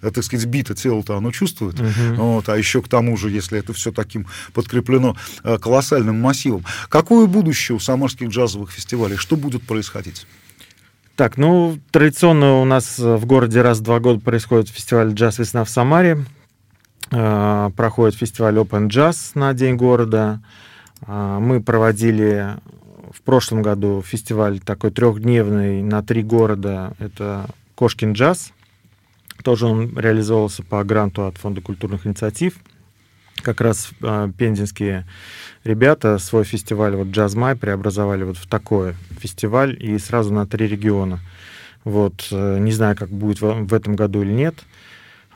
так 0.00 0.24
сказать, 0.24 0.46
бита 0.46 0.74
тела-то 0.74 1.16
оно 1.16 1.30
чувствует. 1.30 1.78
Угу. 1.78 2.14
Вот, 2.16 2.48
а 2.48 2.56
еще 2.56 2.82
к 2.82 2.88
тому 2.88 3.16
же, 3.16 3.30
если 3.40 3.58
это 3.58 3.72
все 3.72 3.92
таким 3.92 4.26
подкреплено 4.52 5.16
э, 5.42 5.58
колоссальным 5.58 6.20
массивом. 6.20 6.64
Какое 6.88 7.26
будущее 7.26 7.76
у 7.76 7.80
самарских 7.80 8.28
джазовых 8.28 8.70
фестивалей? 8.70 9.16
Что 9.16 9.36
будет 9.36 9.62
происходить? 9.62 10.26
Так, 11.16 11.36
ну, 11.36 11.78
традиционно 11.90 12.60
у 12.60 12.64
нас 12.64 12.98
в 12.98 13.26
городе 13.26 13.60
раз 13.60 13.78
в 13.78 13.82
два 13.82 14.00
года 14.00 14.20
происходит 14.20 14.68
фестиваль 14.68 15.12
«Джаз 15.12 15.38
Весна 15.38 15.64
в 15.64 15.68
Самаре». 15.68 16.24
Э, 17.10 17.70
проходит 17.76 18.16
фестиваль 18.16 18.56
Open 18.56 18.88
Jazz 18.88 19.32
на 19.34 19.52
День 19.52 19.76
города. 19.76 20.40
Э, 21.06 21.38
мы 21.40 21.60
проводили 21.62 22.56
в 23.12 23.22
прошлом 23.22 23.62
году 23.62 24.02
фестиваль 24.02 24.60
такой 24.60 24.92
трехдневный 24.92 25.82
на 25.82 26.02
три 26.02 26.22
города. 26.22 26.94
Это 26.98 27.50
Кошкин 27.74 28.12
джаз. 28.12 28.52
Тоже 29.42 29.66
он 29.66 29.98
реализовывался 29.98 30.62
по 30.62 30.82
гранту 30.84 31.26
от 31.26 31.36
Фонда 31.38 31.60
культурных 31.60 32.06
инициатив. 32.06 32.54
Как 33.42 33.60
раз 33.60 33.90
э, 34.02 34.30
пензенские 34.36 35.06
ребята 35.64 36.18
свой 36.18 36.44
фестиваль, 36.44 36.94
вот 36.94 37.08
Джаз 37.08 37.34
Май, 37.34 37.56
преобразовали 37.56 38.24
вот 38.24 38.36
в 38.36 38.46
такой 38.46 38.94
фестиваль 39.18 39.76
и 39.80 39.98
сразу 39.98 40.32
на 40.32 40.46
три 40.46 40.66
региона. 40.66 41.20
Вот, 41.84 42.28
э, 42.30 42.58
не 42.58 42.72
знаю, 42.72 42.96
как 42.96 43.08
будет 43.10 43.40
в, 43.40 43.66
в 43.66 43.74
этом 43.74 43.96
году 43.96 44.22
или 44.22 44.32
нет. 44.32 44.56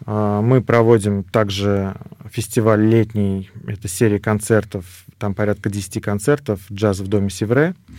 Э, 0.06 0.40
мы 0.42 0.62
проводим 0.62 1.24
также 1.24 1.94
фестиваль 2.30 2.84
летний, 2.84 3.50
это 3.66 3.88
серия 3.88 4.18
концертов, 4.18 4.84
там 5.18 5.34
порядка 5.34 5.70
10 5.70 6.02
концертов, 6.02 6.60
джаз 6.70 7.00
в 7.00 7.08
доме 7.08 7.30
Севре. 7.30 7.68
А, 7.68 7.94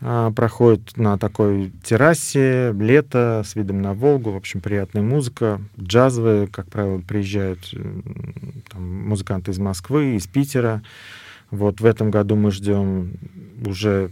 проходит 0.00 0.96
на 0.96 1.18
такой 1.18 1.72
террасе, 1.84 2.72
лето, 2.72 3.42
с 3.44 3.54
видом 3.54 3.82
на 3.82 3.92
Волгу, 3.92 4.30
в 4.30 4.36
общем, 4.36 4.60
приятная 4.60 5.02
музыка, 5.02 5.60
джазовая, 5.78 6.46
как 6.46 6.68
правило, 6.68 7.00
приезжают 7.00 7.74
там, 8.70 9.08
музыканты 9.08 9.50
из 9.50 9.58
Москвы, 9.58 10.16
из 10.16 10.26
Питера. 10.26 10.82
Вот 11.50 11.80
в 11.80 11.84
этом 11.84 12.10
году 12.10 12.36
мы 12.36 12.50
ждем, 12.50 13.12
уже 13.66 14.10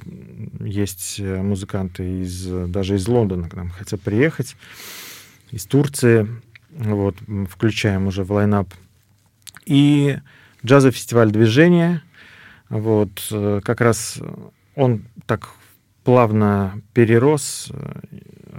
есть 0.61 1.21
э, 1.21 1.41
музыканты 1.41 2.23
из, 2.23 2.47
даже 2.69 2.97
из 2.97 3.07
Лондона 3.07 3.49
к 3.49 3.55
нам 3.55 3.71
хотят 3.71 4.01
приехать, 4.01 4.57
из 5.53 5.65
Турции, 5.65 6.29
вот, 6.71 7.17
включаем 7.49 8.09
уже 8.09 8.25
в 8.25 8.33
лайнап. 8.33 8.69
И 9.65 10.19
джазовый 10.67 10.93
фестиваль 10.93 11.31
движения, 11.31 12.03
вот, 12.69 13.27
э, 13.31 13.61
как 13.65 13.81
раз 13.81 14.19
он 14.75 15.05
так 15.27 15.49
плавно 16.09 16.81
перерос 16.95 17.69
э, 17.71 18.01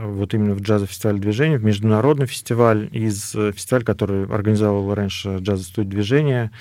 вот 0.05 0.35
именно 0.35 0.53
в 0.53 0.61
джазовый 0.61 0.87
фестиваль 0.87 1.17
движения, 1.17 1.57
в 1.57 1.63
международный 1.63 2.27
фестиваль, 2.27 2.87
из 2.91 3.33
э, 3.33 3.53
фестиваля, 3.53 3.83
который 3.83 4.27
организовывал 4.27 4.93
раньше 4.93 5.37
джазовый 5.39 5.65
студия 5.65 5.89
движения, 5.89 6.51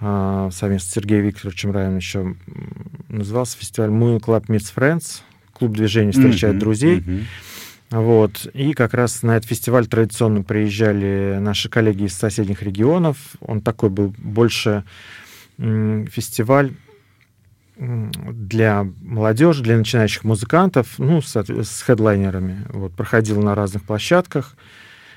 э, 0.00 0.48
совместно 0.50 0.90
с 0.90 0.94
Сергеем 0.94 1.26
Викторовичем 1.26 1.72
Раем 1.72 1.98
еще 1.98 2.36
назывался 3.10 3.58
фестиваль 3.58 3.90
Moon 3.90 4.18
Club 4.18 4.46
Meets 4.46 4.72
Friends, 4.74 5.20
клуб 5.52 5.72
движения 5.72 6.12
встречает 6.12 6.54
mm-hmm, 6.54 6.58
друзей. 6.58 7.00
Mm-hmm. 7.00 7.24
Вот. 7.90 8.46
И 8.54 8.72
как 8.72 8.94
раз 8.94 9.22
на 9.24 9.36
этот 9.36 9.50
фестиваль 9.50 9.86
традиционно 9.86 10.42
приезжали 10.42 11.36
наши 11.38 11.68
коллеги 11.68 12.04
из 12.04 12.14
соседних 12.14 12.62
регионов. 12.62 13.18
Он 13.40 13.60
такой 13.60 13.90
был 13.90 14.14
больше 14.16 14.84
фестиваль 15.58 16.72
для 17.76 18.86
молодежи, 19.02 19.62
для 19.62 19.76
начинающих 19.76 20.24
музыкантов, 20.24 20.98
ну, 20.98 21.20
с, 21.20 21.34
с 21.36 21.82
хедлайнерами. 21.82 22.66
Вот, 22.68 22.92
проходил 22.92 23.42
на 23.42 23.54
разных 23.54 23.82
площадках. 23.82 24.56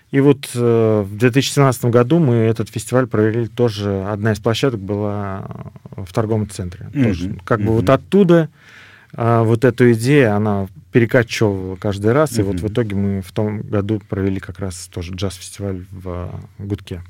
И 0.10 0.22
вот 0.22 0.50
э, 0.56 1.02
в 1.06 1.18
2017 1.18 1.86
году 1.86 2.20
мы 2.20 2.36
этот 2.36 2.70
фестиваль 2.70 3.08
провели 3.08 3.48
тоже. 3.48 4.06
Одна 4.08 4.32
из 4.32 4.40
площадок 4.40 4.80
была 4.80 5.72
в 5.96 6.12
торговом 6.14 6.50
центре. 6.50 6.90
Mm-hmm. 6.92 7.04
Тоже. 7.04 7.36
Как 7.44 7.60
mm-hmm. 7.60 7.66
бы 7.66 7.72
вот 7.74 7.90
оттуда 7.90 8.50
э, 9.14 9.42
вот 9.44 9.66
эту 9.66 9.92
идею, 9.94 10.36
она 10.36 10.68
перекочевывала 10.92 11.76
каждый 11.76 12.12
раз. 12.14 12.32
Mm-hmm. 12.32 12.40
И 12.40 12.44
вот 12.44 12.60
в 12.60 12.68
итоге 12.68 12.96
мы 12.96 13.22
в 13.22 13.32
том 13.32 13.62
году 13.62 14.02
провели 14.10 14.40
как 14.40 14.60
раз 14.60 14.90
тоже 14.92 15.14
джаз-фестиваль 15.14 15.86
в 15.92 16.40
Гудке. 16.58 17.04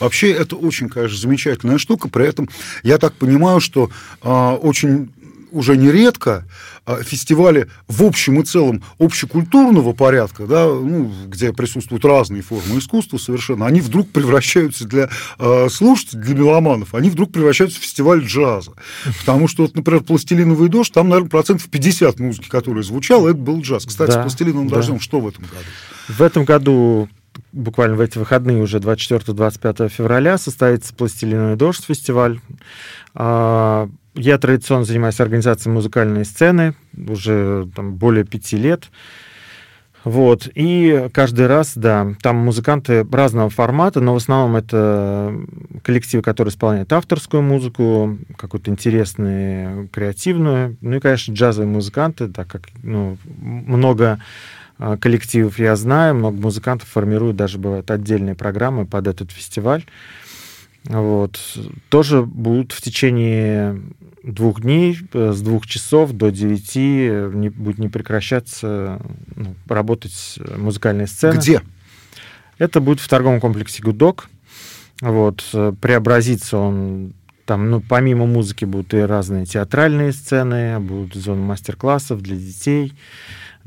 Вообще, 0.00 0.32
это 0.32 0.56
очень, 0.56 0.88
конечно, 0.88 1.16
замечательная 1.16 1.78
штука. 1.78 2.08
При 2.08 2.26
этом 2.26 2.48
я 2.82 2.98
так 2.98 3.14
понимаю, 3.14 3.60
что 3.60 3.90
э, 4.22 4.28
очень 4.28 5.10
уже 5.50 5.76
нередко 5.76 6.44
а, 6.86 7.02
фестивали 7.02 7.68
в 7.86 8.02
общем 8.02 8.40
и 8.40 8.44
целом 8.44 8.82
общекультурного 8.98 9.92
порядка, 9.92 10.46
да, 10.46 10.66
ну, 10.66 11.12
где 11.26 11.52
присутствуют 11.52 12.04
разные 12.04 12.42
формы 12.42 12.78
искусства 12.78 13.18
совершенно, 13.18 13.66
они 13.66 13.80
вдруг 13.80 14.10
превращаются 14.10 14.86
для 14.86 15.08
э, 15.38 15.68
слушателей, 15.70 16.22
для 16.22 16.34
меломанов, 16.34 16.94
они 16.94 17.10
вдруг 17.10 17.32
превращаются 17.32 17.78
в 17.78 17.82
фестиваль 17.82 18.24
джаза. 18.24 18.72
Потому 19.20 19.48
что, 19.48 19.62
вот, 19.62 19.74
например, 19.74 20.02
«Пластилиновый 20.02 20.68
дождь», 20.68 20.92
там, 20.92 21.08
наверное, 21.08 21.30
процентов 21.30 21.68
50 21.68 22.18
музыки, 22.20 22.48
которая 22.48 22.82
звучала, 22.82 23.28
это 23.28 23.38
был 23.38 23.60
джаз. 23.60 23.84
Кстати, 23.84 24.12
да, 24.12 24.20
с 24.20 24.22
«Пластилиновым 24.22 24.68
да. 24.68 24.76
дождем» 24.76 25.00
что 25.00 25.20
в 25.20 25.28
этом 25.28 25.44
году? 25.44 25.66
В 26.08 26.22
этом 26.22 26.44
году 26.44 27.08
буквально 27.52 27.96
в 27.96 28.00
эти 28.00 28.18
выходные, 28.18 28.62
уже 28.62 28.78
24-25 28.78 29.88
февраля, 29.88 30.38
состоится 30.38 30.94
«Пластилиновый 30.94 31.56
дождь» 31.56 31.84
фестиваль. 31.84 32.40
А, 33.14 33.88
я 34.14 34.38
традиционно 34.38 34.84
занимаюсь 34.84 35.20
организацией 35.20 35.72
музыкальной 35.72 36.24
сцены 36.24 36.74
уже 36.96 37.68
там, 37.74 37.94
более 37.94 38.24
пяти 38.24 38.56
лет. 38.56 38.88
Вот. 40.04 40.48
И 40.54 41.08
каждый 41.12 41.48
раз, 41.48 41.72
да, 41.74 42.14
там 42.22 42.36
музыканты 42.36 43.06
разного 43.10 43.50
формата, 43.50 44.00
но 44.00 44.14
в 44.14 44.16
основном 44.16 44.56
это 44.56 45.34
коллективы, 45.82 46.22
которые 46.22 46.50
исполняют 46.50 46.92
авторскую 46.92 47.42
музыку, 47.42 48.16
какую-то 48.36 48.70
интересную, 48.70 49.88
креативную. 49.88 50.76
Ну 50.80 50.96
и, 50.96 51.00
конечно, 51.00 51.32
джазовые 51.34 51.70
музыканты, 51.70 52.28
так 52.28 52.46
как 52.48 52.68
ну, 52.82 53.18
много 53.26 54.18
а, 54.78 54.96
коллективов 54.96 55.58
я 55.58 55.74
знаю, 55.76 56.14
много 56.14 56.40
музыкантов 56.40 56.88
формируют, 56.88 57.36
даже 57.36 57.58
бывают 57.58 57.90
отдельные 57.90 58.34
программы 58.34 58.86
под 58.86 59.08
этот 59.08 59.32
фестиваль. 59.32 59.84
Вот. 60.84 61.38
Тоже 61.88 62.22
будут 62.22 62.72
в 62.72 62.80
течение 62.80 63.80
двух 64.22 64.60
дней, 64.62 64.98
э, 65.12 65.32
с 65.32 65.40
двух 65.40 65.66
часов 65.66 66.12
до 66.12 66.30
девяти 66.30 67.10
не, 67.34 67.50
будет 67.50 67.78
не 67.78 67.88
прекращаться 67.88 69.00
ну, 69.34 69.54
работать 69.68 70.38
музыкальная 70.56 71.06
сцена. 71.06 71.38
Где? 71.38 71.62
Это 72.58 72.80
будет 72.80 73.00
в 73.00 73.08
торговом 73.08 73.40
комплексе 73.40 73.82
«Гудок». 73.82 74.28
Вот. 75.00 75.44
Э, 75.52 75.72
преобразится 75.80 76.58
он 76.58 77.12
там, 77.48 77.70
ну, 77.70 77.80
помимо 77.80 78.26
музыки 78.26 78.66
будут 78.66 78.92
и 78.92 78.98
разные 78.98 79.46
театральные 79.46 80.12
сцены, 80.12 80.78
будут 80.80 81.14
зоны 81.14 81.40
мастер-классов 81.40 82.20
для 82.20 82.36
детей, 82.36 82.92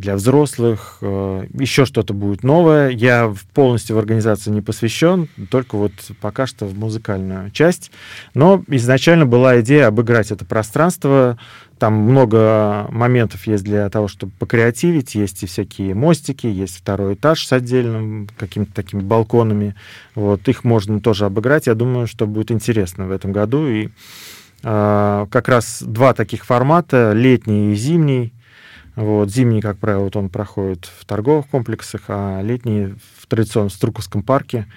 для 0.02 0.16
взрослых, 0.16 0.98
э, 1.02 1.46
еще 1.54 1.86
что-то 1.86 2.14
будет 2.14 2.44
новое. 2.44 2.90
Я 2.90 3.34
полностью 3.54 3.96
в 3.96 4.00
организацию 4.00 4.54
не 4.54 4.62
посвящен, 4.62 5.30
только 5.50 5.78
вот 5.78 5.94
пока 6.20 6.48
что 6.48 6.66
в 6.66 6.78
музыкальную 6.78 7.52
часть. 7.52 7.92
Но 8.34 8.64
изначально 8.68 9.26
была 9.26 9.62
идея 9.62 9.88
обыграть 9.88 10.32
это 10.32 10.44
пространство. 10.44 11.38
Там 11.78 11.94
много 11.94 12.88
моментов 12.90 13.48
есть 13.48 13.64
для 13.64 13.90
того, 13.90 14.08
чтобы 14.08 14.34
покреативить. 14.38 15.16
Есть 15.16 15.44
и 15.44 15.46
всякие 15.46 15.94
мостики, 15.96 16.48
есть 16.48 16.78
второй 16.78 17.14
этаж 17.14 17.46
с 17.46 17.54
отдельным 17.54 18.28
какими-то 18.38 18.74
такими 18.74 19.02
балконами. 19.02 19.76
Вот, 20.16 20.48
их 20.48 20.64
можно 20.64 21.00
тоже 21.00 21.26
обыграть. 21.26 21.68
Я 21.68 21.76
думаю, 21.76 22.08
что 22.08 22.28
будет 22.28 22.52
интересно 22.52 23.08
в 23.08 23.12
этом 23.12 23.32
году. 23.32 23.68
И 23.68 23.90
э, 24.64 25.26
как 25.32 25.48
раз 25.48 25.82
два 25.82 26.14
таких 26.14 26.46
формата, 26.46 27.14
летний 27.14 27.72
и 27.72 27.76
зимний, 27.76 28.34
вот, 28.96 29.30
зимний, 29.30 29.62
как 29.62 29.78
правило, 29.78 30.04
вот 30.04 30.16
он 30.16 30.30
проходит 30.30 30.90
в 31.00 31.06
торговых 31.06 31.48
комплексах, 31.48 32.04
а 32.08 32.42
летний 32.42 32.96
в 33.18 33.28
традиционном 33.28 33.70
Струковском 33.70 34.24
парке. 34.24 34.68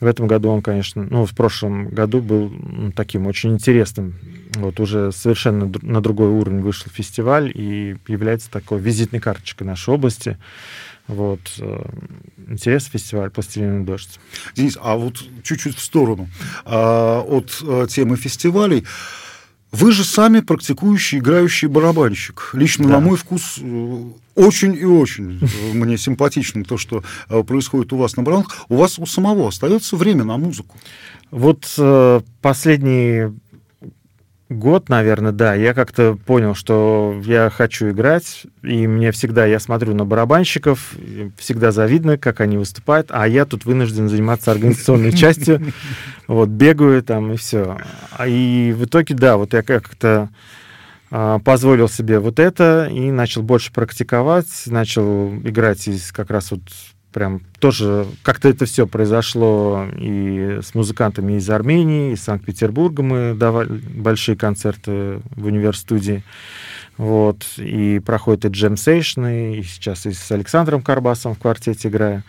В 0.00 0.06
этом 0.06 0.28
году 0.28 0.50
он, 0.50 0.62
конечно, 0.62 1.02
ну, 1.02 1.26
в 1.26 1.34
прошлом 1.34 1.88
году 1.88 2.20
был 2.20 2.52
таким 2.94 3.26
очень 3.26 3.54
интересным. 3.54 4.14
Вот 4.54 4.78
уже 4.78 5.10
совершенно 5.10 5.70
на 5.82 6.00
другой 6.00 6.28
уровень 6.28 6.60
вышел 6.60 6.90
фестиваль 6.92 7.50
и 7.52 7.96
является 8.06 8.48
такой 8.50 8.78
визитной 8.78 9.18
карточкой 9.18 9.66
нашей 9.66 9.94
области. 9.94 10.38
Вот. 11.08 11.40
Э, 11.58 11.84
интересный 12.46 12.92
фестиваль 12.92 13.30
«Пластилиновый 13.30 13.84
дождь». 13.84 14.20
Денис, 14.54 14.78
а 14.80 14.96
вот 14.96 15.16
чуть-чуть 15.42 15.74
в 15.74 15.80
сторону 15.80 16.28
а, 16.64 17.22
от 17.22 17.58
а, 17.62 17.86
темы 17.86 18.16
фестивалей. 18.16 18.84
Вы 19.70 19.92
же 19.92 20.04
сами 20.04 20.40
практикующий, 20.40 21.18
играющий 21.18 21.68
барабанщик. 21.68 22.50
Лично, 22.54 22.86
да. 22.86 22.94
на 22.94 23.00
мой 23.00 23.18
вкус, 23.18 23.58
э, 23.60 24.02
очень 24.34 24.74
и 24.74 24.84
очень 24.84 25.40
мне 25.74 25.98
симпатично 25.98 26.64
то, 26.64 26.78
что 26.78 27.04
э, 27.28 27.42
происходит 27.42 27.92
у 27.92 27.98
вас 27.98 28.16
на 28.16 28.22
барабанах. 28.22 28.64
У 28.68 28.76
вас 28.76 28.98
у 28.98 29.04
самого 29.04 29.48
остается 29.48 29.96
время 29.96 30.24
на 30.24 30.38
музыку? 30.38 30.76
Вот 31.30 31.66
э, 31.76 32.20
последние 32.40 33.34
год, 34.48 34.88
наверное, 34.88 35.32
да, 35.32 35.54
я 35.54 35.74
как-то 35.74 36.16
понял, 36.26 36.54
что 36.54 37.20
я 37.24 37.50
хочу 37.50 37.90
играть, 37.90 38.44
и 38.62 38.86
мне 38.86 39.12
всегда, 39.12 39.46
я 39.46 39.60
смотрю 39.60 39.94
на 39.94 40.04
барабанщиков, 40.04 40.94
всегда 41.36 41.70
завидно, 41.70 42.18
как 42.18 42.40
они 42.40 42.56
выступают, 42.56 43.08
а 43.10 43.26
я 43.28 43.44
тут 43.44 43.64
вынужден 43.64 44.08
заниматься 44.08 44.50
организационной 44.50 45.12
частью, 45.16 45.72
вот, 46.26 46.48
бегаю 46.48 47.02
там 47.02 47.32
и 47.32 47.36
все. 47.36 47.78
А 48.10 48.26
И 48.26 48.72
в 48.72 48.84
итоге, 48.84 49.14
да, 49.14 49.36
вот 49.36 49.52
я 49.52 49.62
как-то 49.62 50.30
а, 51.10 51.38
позволил 51.38 51.88
себе 51.88 52.18
вот 52.18 52.38
это 52.38 52.88
и 52.90 53.10
начал 53.10 53.42
больше 53.42 53.72
практиковать, 53.72 54.64
начал 54.66 55.34
играть 55.36 55.88
из 55.88 56.12
как 56.12 56.30
раз 56.30 56.50
вот 56.50 56.62
прям 57.12 57.40
тоже 57.58 58.06
как-то 58.22 58.48
это 58.48 58.66
все 58.66 58.86
произошло 58.86 59.86
и 59.96 60.60
с 60.62 60.74
музыкантами 60.74 61.34
из 61.34 61.48
Армении, 61.50 62.12
из 62.12 62.22
Санкт-Петербурга 62.22 63.02
мы 63.02 63.34
давали 63.34 63.68
большие 63.68 64.36
концерты 64.36 65.20
в 65.36 65.46
универстудии. 65.46 66.22
Вот, 66.96 67.44
и 67.58 68.00
проходят 68.04 68.44
и 68.44 68.48
джем-сейшны, 68.48 69.58
и 69.58 69.62
сейчас 69.62 70.04
и 70.06 70.12
с 70.12 70.32
Александром 70.32 70.82
Карбасом 70.82 71.34
в 71.34 71.38
квартете 71.38 71.88
играю. 71.88 72.24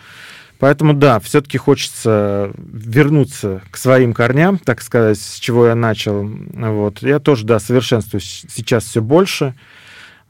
Поэтому 0.60 0.94
да, 0.94 1.20
все-таки 1.22 1.58
хочется 1.58 2.52
вернуться 2.58 3.62
к 3.72 3.78
своим 3.78 4.14
корням, 4.14 4.60
так 4.60 4.82
сказать, 4.82 5.18
с 5.20 5.40
чего 5.40 5.68
я 5.68 5.76
начал. 5.76 6.24
Вот. 6.26 7.02
Я 7.02 7.20
тоже, 7.20 7.46
да, 7.46 7.60
совершенствуюсь 7.60 8.46
сейчас 8.50 8.84
все 8.84 9.02
больше. 9.02 9.56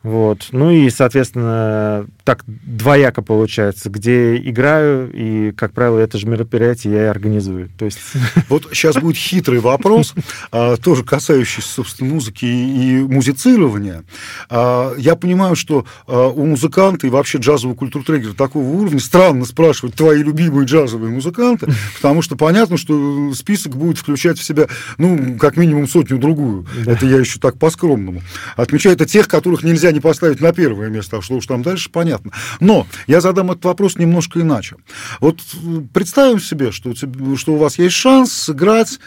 Вот. 0.03 0.47
Ну 0.51 0.69
и, 0.71 0.89
соответственно, 0.91 2.05
так 2.29 2.43
двояко 2.45 3.23
получается, 3.23 3.89
где 3.89 4.37
играю, 4.37 5.09
и, 5.11 5.51
как 5.51 5.73
правило, 5.73 5.97
это 5.97 6.19
же 6.19 6.27
мероприятие 6.27 6.93
я 6.93 7.03
и 7.05 7.07
организую. 7.07 7.69
То 7.77 7.85
есть... 7.85 7.97
Вот 8.49 8.69
сейчас 8.71 8.95
будет 8.95 9.15
хитрый 9.15 9.59
вопрос, 9.59 10.13
а, 10.51 10.77
тоже 10.77 11.03
касающийся, 11.03 11.67
собственно, 11.67 12.13
музыки 12.13 12.45
и 12.45 12.99
музицирования. 12.99 14.03
А, 14.49 14.93
я 14.97 15.15
понимаю, 15.15 15.55
что 15.55 15.85
а, 16.07 16.27
у 16.27 16.45
музыканта 16.45 17.07
и 17.07 17.09
вообще 17.09 17.37
джазового 17.37 17.75
культуртрегера 17.75 18.33
такого 18.33 18.63
уровня 18.63 18.99
странно 18.99 19.45
спрашивать 19.45 19.95
твои 19.95 20.23
любимые 20.23 20.65
джазовые 20.65 21.11
музыканты, 21.11 21.67
потому 21.95 22.21
что 22.21 22.35
понятно, 22.35 22.77
что 22.77 23.33
список 23.33 23.75
будет 23.75 23.97
включать 23.97 24.39
в 24.39 24.43
себя, 24.43 24.67
ну, 24.97 25.37
как 25.37 25.57
минимум 25.57 25.87
сотню-другую. 25.87 26.65
Это 26.85 27.05
я 27.05 27.17
еще 27.17 27.39
так 27.39 27.57
по-скромному. 27.57 28.21
Отмечаю 28.55 28.95
это 28.95 29.05
тех, 29.05 29.27
которых 29.27 29.63
нельзя 29.63 29.79
нельзя 29.79 29.91
не 29.91 29.99
поставить 29.99 30.41
на 30.41 30.51
первое 30.51 30.89
место, 30.89 31.17
а 31.17 31.21
что 31.21 31.35
уж 31.35 31.45
там 31.45 31.61
дальше, 31.63 31.89
понятно. 31.89 32.18
Но 32.59 32.87
я 33.07 33.21
задам 33.21 33.51
этот 33.51 33.65
вопрос 33.65 33.97
немножко 33.97 34.41
иначе. 34.41 34.75
Вот 35.19 35.39
э, 35.53 35.81
представим 35.93 36.39
себе, 36.39 36.71
что, 36.71 36.93
что 36.95 37.53
у 37.53 37.57
вас 37.57 37.77
есть 37.77 37.95
шанс 37.95 38.31
сыграть 38.33 38.99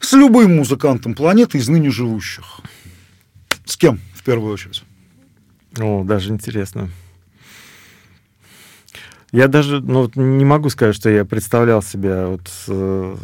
с 0.00 0.12
любым 0.12 0.56
музыкантом 0.56 1.14
планеты 1.14 1.58
из 1.58 1.68
ныне 1.68 1.90
живущих. 1.90 2.60
С 3.64 3.76
кем, 3.76 4.00
в 4.14 4.22
первую 4.22 4.52
очередь? 4.52 4.82
О, 5.78 6.02
даже 6.04 6.30
интересно. 6.30 6.90
Я 9.32 9.48
даже 9.48 9.80
ну, 9.80 10.10
не 10.14 10.44
могу 10.44 10.70
сказать, 10.70 10.94
что 10.94 11.08
я 11.08 11.24
представлял 11.24 11.82
себя 11.82 12.26
вот, 12.26 12.50
э, 12.68 13.16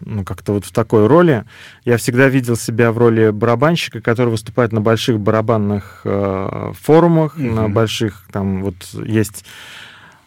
ну, 0.00 0.24
как-то 0.24 0.52
вот 0.54 0.64
в 0.64 0.72
такой 0.72 1.06
роли. 1.06 1.44
Я 1.84 1.98
всегда 1.98 2.28
видел 2.28 2.56
себя 2.56 2.92
в 2.92 2.98
роли 2.98 3.30
барабанщика, 3.30 4.00
который 4.00 4.30
выступает 4.30 4.72
на 4.72 4.80
больших 4.80 5.20
барабанных 5.20 6.00
э, 6.04 6.72
форумах, 6.80 7.36
mm-hmm. 7.36 7.52
на 7.52 7.68
больших, 7.68 8.24
там 8.32 8.62
вот 8.62 8.76
есть 9.04 9.44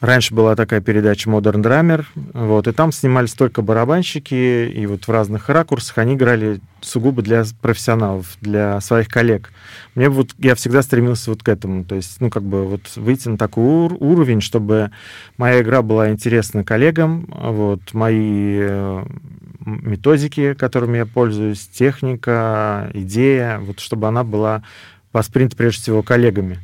Раньше 0.01 0.33
была 0.33 0.55
такая 0.55 0.81
передача 0.81 1.29
Modern 1.29 1.61
Drummer, 1.61 2.05
вот, 2.33 2.67
и 2.67 2.71
там 2.71 2.91
снимались 2.91 3.33
только 3.33 3.61
барабанщики, 3.61 4.67
и 4.67 4.87
вот 4.87 5.07
в 5.07 5.11
разных 5.11 5.47
ракурсах 5.47 5.99
они 5.99 6.15
играли 6.15 6.59
сугубо 6.81 7.21
для 7.21 7.43
профессионалов, 7.61 8.35
для 8.41 8.81
своих 8.81 9.09
коллег. 9.09 9.51
Мне 9.93 10.09
вот, 10.09 10.31
я 10.39 10.55
всегда 10.55 10.81
стремился 10.81 11.29
вот 11.29 11.43
к 11.43 11.49
этому, 11.49 11.85
то 11.85 11.93
есть, 11.93 12.19
ну, 12.19 12.31
как 12.31 12.41
бы 12.41 12.65
вот 12.65 12.81
выйти 12.95 13.29
на 13.29 13.37
такой 13.37 13.63
ур- 13.63 13.97
уровень, 13.99 14.41
чтобы 14.41 14.89
моя 15.37 15.61
игра 15.61 15.83
была 15.83 16.09
интересна 16.09 16.63
коллегам, 16.63 17.27
вот, 17.29 17.93
мои 17.93 18.57
э, 18.59 19.05
методики, 19.63 20.55
которыми 20.55 20.97
я 20.97 21.05
пользуюсь, 21.05 21.67
техника, 21.67 22.89
идея, 22.95 23.59
вот, 23.59 23.79
чтобы 23.79 24.07
она 24.07 24.23
была 24.23 24.63
воспринята 25.13 25.55
прежде 25.55 25.83
всего 25.83 26.01
коллегами. 26.01 26.57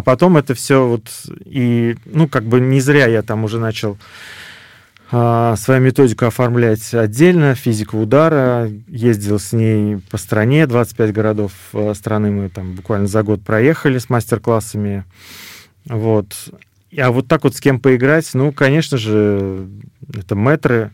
А 0.00 0.02
потом 0.02 0.38
это 0.38 0.54
все 0.54 0.86
вот 0.88 1.10
и, 1.44 1.94
ну, 2.06 2.26
как 2.26 2.44
бы 2.44 2.58
не 2.58 2.80
зря 2.80 3.06
я 3.06 3.20
там 3.20 3.44
уже 3.44 3.58
начал 3.58 3.98
а, 5.12 5.56
свою 5.56 5.82
методику 5.82 6.24
оформлять 6.24 6.94
отдельно, 6.94 7.54
физику 7.54 7.98
удара. 7.98 8.70
Ездил 8.88 9.38
с 9.38 9.52
ней 9.52 9.98
по 10.10 10.16
стране, 10.16 10.66
25 10.66 11.12
городов 11.12 11.52
э, 11.74 11.92
страны 11.92 12.30
мы 12.30 12.48
там 12.48 12.72
буквально 12.72 13.08
за 13.08 13.22
год 13.22 13.42
проехали 13.42 13.98
с 13.98 14.08
мастер-классами. 14.08 15.04
Вот. 15.84 16.34
А 16.96 17.10
вот 17.10 17.28
так 17.28 17.44
вот 17.44 17.54
с 17.54 17.60
кем 17.60 17.78
поиграть, 17.78 18.30
ну, 18.32 18.52
конечно 18.52 18.96
же, 18.96 19.68
это 20.14 20.34
метры. 20.34 20.92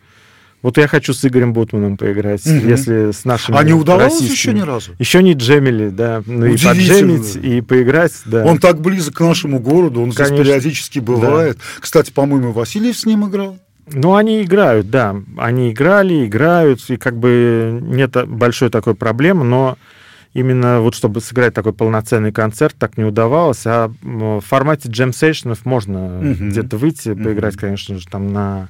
Вот 0.63 0.79
я 0.79 0.89
хочу 0.89 1.13
с 1.13 1.25
Игорем 1.25 1.53
Бутманом 1.53 1.97
поиграть, 1.97 2.45
угу. 2.47 2.55
если 2.55 3.13
с 3.13 3.25
нашими 3.25 3.57
А 3.57 3.63
не 3.63 3.73
удавалось 3.73 4.21
еще 4.21 4.53
ни 4.53 4.63
разу? 4.63 4.93
Еще 4.99 5.23
не 5.23 5.35
джемили, 5.35 5.91
да. 5.91 6.23
Ну 6.27 6.47
и 6.47 6.53
поджемить, 6.53 7.37
и 7.37 7.61
поиграть, 7.61 8.13
да. 8.25 8.45
Он 8.45 8.59
так 8.59 8.81
близок 8.81 9.15
к 9.15 9.21
нашему 9.21 9.61
городу, 9.61 10.03
он 10.03 10.13
Конечно. 10.13 10.37
здесь 10.37 10.47
периодически 10.47 10.99
бывает. 10.99 11.57
Да. 11.59 11.63
Кстати, 11.81 12.11
по-моему, 12.11 12.53
Васильев 12.53 12.97
с 12.97 13.07
ним 13.07 13.29
играл. 13.29 13.59
Ну, 13.93 14.17
они 14.17 14.43
играют, 14.43 14.91
да. 14.91 15.15
Они 15.37 15.71
играли, 15.71 16.27
играют, 16.27 16.81
и 16.89 16.97
как 16.97 17.17
бы 17.17 17.79
нет 17.81 18.17
большой 18.27 18.69
такой 18.71 18.97
проблемы, 18.97 19.45
но 19.45 19.79
именно 20.35 20.81
вот 20.81 20.95
чтобы 20.95 21.21
сыграть 21.21 21.55
такой 21.55 21.73
полноценный 21.73 22.33
концерт, 22.33 22.75
так 22.79 22.99
не 22.99 23.05
удавалось. 23.05 23.63
А 23.67 23.93
в 24.03 24.41
формате 24.41 24.89
джем-сейшенов 24.91 25.65
можно 25.65 26.19
угу. 26.19 26.49
где-то 26.49 26.77
выйти, 26.77 27.11
угу. 27.11 27.25
поиграть, 27.25 27.57
конечно 27.57 27.99
же, 27.99 28.07
там 28.09 28.33
на 28.33 28.69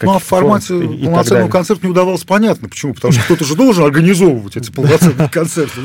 ну, 0.00 0.12
а 0.12 0.18
и, 0.18 1.04
полноценного 1.04 1.48
концерта 1.48 1.86
не 1.86 1.90
удавалось, 1.90 2.24
понятно. 2.24 2.68
Почему? 2.68 2.94
Потому 2.94 3.12
что 3.12 3.22
кто-то 3.24 3.44
же 3.44 3.56
должен 3.56 3.84
организовывать 3.84 4.56
эти 4.56 4.70
полноценные 4.70 5.28
концерты. 5.32 5.80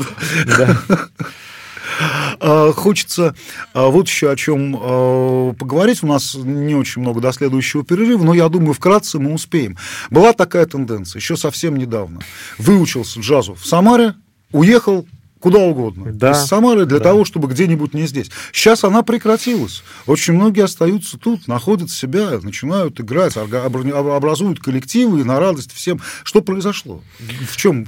А, 2.40 2.72
хочется 2.72 3.34
а, 3.74 3.88
вот 3.88 4.06
еще 4.06 4.30
о 4.30 4.36
чем 4.36 4.76
а, 4.80 5.52
поговорить. 5.54 6.02
У 6.02 6.06
нас 6.06 6.34
не 6.34 6.74
очень 6.74 7.02
много 7.02 7.20
до 7.20 7.32
следующего 7.32 7.84
перерыва, 7.84 8.22
но 8.22 8.34
я 8.34 8.48
думаю, 8.48 8.74
вкратце 8.74 9.18
мы 9.18 9.32
успеем. 9.32 9.76
Была 10.10 10.32
такая 10.32 10.66
тенденция 10.66 11.18
еще 11.18 11.36
совсем 11.36 11.76
недавно. 11.76 12.20
Выучился 12.58 13.20
джазу 13.20 13.54
в 13.54 13.66
Самаре, 13.66 14.14
уехал 14.52 15.06
куда 15.40 15.58
угодно. 15.60 16.12
Да. 16.12 16.32
Из 16.32 16.46
Самары 16.46 16.86
для 16.86 16.98
да. 16.98 17.04
того, 17.04 17.24
чтобы 17.24 17.48
где-нибудь 17.48 17.94
не 17.94 18.06
здесь. 18.06 18.30
Сейчас 18.52 18.84
она 18.84 19.02
прекратилась. 19.02 19.82
Очень 20.06 20.34
многие 20.34 20.64
остаются 20.64 21.18
тут, 21.18 21.48
находят 21.48 21.90
себя, 21.90 22.38
начинают 22.42 23.00
играть, 23.00 23.36
образуют 23.36 24.60
коллективы 24.60 25.20
и 25.20 25.24
на 25.24 25.38
радость 25.38 25.72
всем. 25.72 26.00
Что 26.24 26.42
произошло? 26.42 27.02
В 27.48 27.56
чем? 27.56 27.86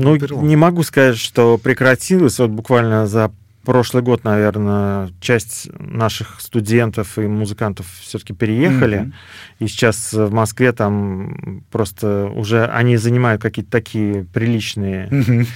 Ну, 0.00 0.18
перелом? 0.18 0.46
не 0.46 0.56
могу 0.56 0.82
сказать, 0.82 1.18
что 1.18 1.58
прекратилось. 1.58 2.38
Вот 2.38 2.50
буквально 2.50 3.06
за 3.06 3.32
прошлый 3.64 4.02
год, 4.02 4.24
наверное, 4.24 5.10
часть 5.20 5.68
наших 5.78 6.40
студентов 6.40 7.18
и 7.18 7.22
музыкантов 7.22 7.86
все-таки 8.00 8.32
переехали. 8.32 9.00
Mm-hmm. 9.00 9.12
И 9.60 9.68
сейчас 9.68 10.12
в 10.12 10.32
Москве 10.32 10.72
там 10.72 11.64
просто 11.70 12.26
уже 12.34 12.64
они 12.66 12.96
занимают 12.96 13.42
какие-то 13.42 13.70
такие 13.70 14.24
приличные 14.24 15.08
mm-hmm 15.08 15.46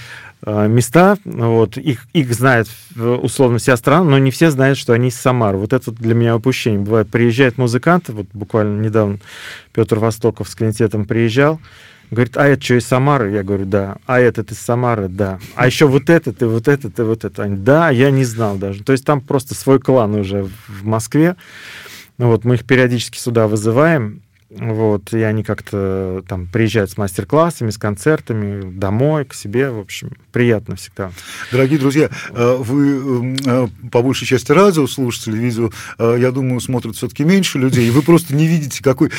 места, 0.45 1.17
вот, 1.25 1.77
их, 1.77 2.05
их 2.13 2.33
знает 2.33 2.67
условно 2.95 3.57
вся 3.57 3.77
страна, 3.77 4.03
но 4.03 4.17
не 4.19 4.31
все 4.31 4.51
знают, 4.51 4.77
что 4.77 4.93
они 4.93 5.07
из 5.07 5.15
Самары. 5.15 5.57
Вот 5.57 5.73
это 5.73 5.91
для 5.91 6.13
меня 6.13 6.35
упущение. 6.35 6.79
Бывает, 6.79 7.09
приезжает 7.09 7.57
музыкант, 7.57 8.09
вот 8.09 8.27
буквально 8.33 8.81
недавно 8.81 9.19
Петр 9.73 9.97
Востоков 9.97 10.47
с 10.49 10.55
клинтетом 10.55 11.05
приезжал, 11.05 11.59
Говорит, 12.11 12.37
а 12.37 12.47
это 12.47 12.63
что, 12.63 12.75
из 12.75 12.85
Самары? 12.85 13.31
Я 13.31 13.43
говорю, 13.43 13.65
да. 13.65 13.97
А 14.05 14.19
этот 14.19 14.51
из 14.51 14.59
Самары? 14.59 15.07
Да. 15.07 15.39
А 15.55 15.65
еще 15.65 15.87
вот 15.87 16.09
этот, 16.09 16.41
и 16.41 16.45
вот 16.45 16.67
этот, 16.67 16.99
и 16.99 17.01
вот 17.01 17.25
это. 17.25 17.43
Они, 17.43 17.57
да, 17.57 17.89
я 17.89 18.11
не 18.11 18.23
знал 18.23 18.57
даже. 18.57 18.83
То 18.83 18.91
есть 18.91 19.05
там 19.05 19.21
просто 19.21 19.55
свой 19.55 19.79
клан 19.79 20.15
уже 20.15 20.47
в 20.67 20.85
Москве. 20.85 21.35
Ну 22.17 22.27
вот, 22.27 22.45
мы 22.45 22.55
их 22.55 22.65
периодически 22.65 23.17
сюда 23.17 23.47
вызываем. 23.47 24.21
Вот, 24.51 25.11
и 25.11 25.21
они 25.23 25.43
как-то 25.43 26.23
там 26.27 26.45
приезжают 26.45 26.91
с 26.91 26.97
мастер-классами, 26.97 27.71
с 27.71 27.79
концертами 27.79 28.77
домой, 28.77 29.25
к 29.25 29.33
себе, 29.33 29.71
в 29.71 29.79
общем, 29.79 30.11
приятно 30.31 30.75
всегда. 30.75 31.11
Дорогие 31.51 31.79
друзья, 31.79 32.11
э, 32.29 32.55
вы 32.59 33.37
э, 33.43 33.67
по 33.91 34.03
большей 34.03 34.27
части 34.27 34.51
радиослушатели, 34.51 35.35
видео, 35.35 35.71
э, 35.97 36.17
я 36.19 36.31
думаю, 36.31 36.59
смотрят 36.59 36.95
все-таки 36.95 37.23
меньше 37.23 37.57
людей, 37.57 37.87
и 37.87 37.89
вы 37.89 38.03
просто 38.03 38.35
не 38.35 38.45
видите, 38.45 38.83
какой 38.83 39.09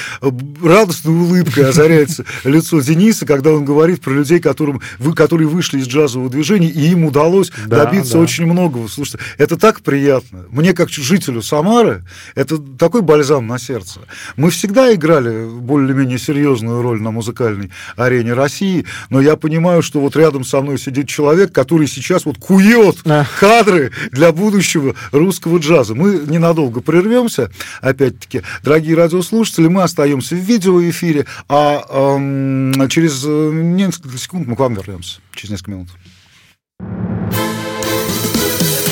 радостной 0.62 1.15
улыбкой 1.15 1.71
озаряется 1.71 2.25
лицо 2.45 2.81
Дениса, 2.81 3.27
когда 3.27 3.51
он 3.51 3.65
говорит 3.65 4.03
про 4.03 4.12
людей, 4.12 4.39
которым, 4.39 4.81
вы, 5.01 5.12
которые 5.12 5.49
вышли 5.49 5.81
из 5.81 5.89
джазового 5.89 6.31
движения, 6.31 6.69
и 6.69 6.93
им 6.93 7.05
удалось 7.05 7.51
да, 7.67 7.85
добиться 7.85 8.12
да. 8.12 8.21
очень 8.21 8.47
многого. 8.47 8.87
Слушайте, 8.89 9.25
это 9.39 9.57
так 9.57 9.81
приятно. 9.81 10.47
Мне, 10.51 10.73
как 10.73 10.89
жителю 10.89 11.43
Самары, 11.43 12.05
это 12.37 12.59
такой 12.59 13.03
бальзам 13.03 13.49
на 13.49 13.59
сердце. 13.59 14.03
Мы 14.37 14.51
всегда 14.51 14.95
играли 14.95 15.16
играли 15.17 15.47
более-менее 15.47 16.19
серьезную 16.19 16.83
роль 16.83 17.01
на 17.01 17.11
музыкальной 17.11 17.71
арене 17.97 18.35
России, 18.35 18.87
но 19.11 19.21
я 19.21 19.37
понимаю, 19.37 19.83
что 19.83 20.01
вот 20.01 20.17
рядом 20.17 20.45
со 20.45 20.61
мной 20.61 20.79
сидит 20.79 21.09
человек, 21.09 21.53
который 21.53 21.87
сейчас 21.87 22.25
вот 22.25 22.39
кует 22.39 22.99
кадры 23.41 23.93
для 24.13 24.33
будущего 24.33 24.95
русского 25.13 25.59
джаза. 25.59 25.95
Мы 25.95 26.23
ненадолго 26.27 26.81
прервемся, 26.81 27.51
опять-таки. 27.81 28.43
Дорогие 28.63 28.97
радиослушатели, 28.97 29.69
мы 29.69 29.83
остаемся 29.83 30.35
в 30.35 30.39
видеоэфире, 30.39 31.27
а 31.49 32.17
эм, 32.17 32.89
через 32.89 33.25
несколько 33.25 34.19
секунд 34.19 34.47
мы 34.47 34.57
к 34.57 34.61
вам 34.61 34.75
вернемся. 34.75 35.21
Через 35.35 35.51
несколько 35.51 35.71
минут. 35.73 35.89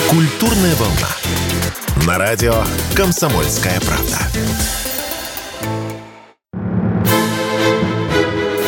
Культурная 0.08 0.74
волна. 0.76 2.06
На 2.06 2.18
радио 2.18 2.62
«Комсомольская 2.94 3.80
правда». 3.80 4.83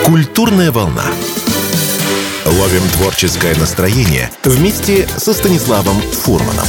Культурная 0.06 0.70
волна. 0.70 1.04
Ловим 2.44 2.88
творческое 2.92 3.56
настроение 3.56 4.30
вместе 4.44 5.08
со 5.08 5.34
Станиславом 5.34 6.00
Фурманом. 6.00 6.64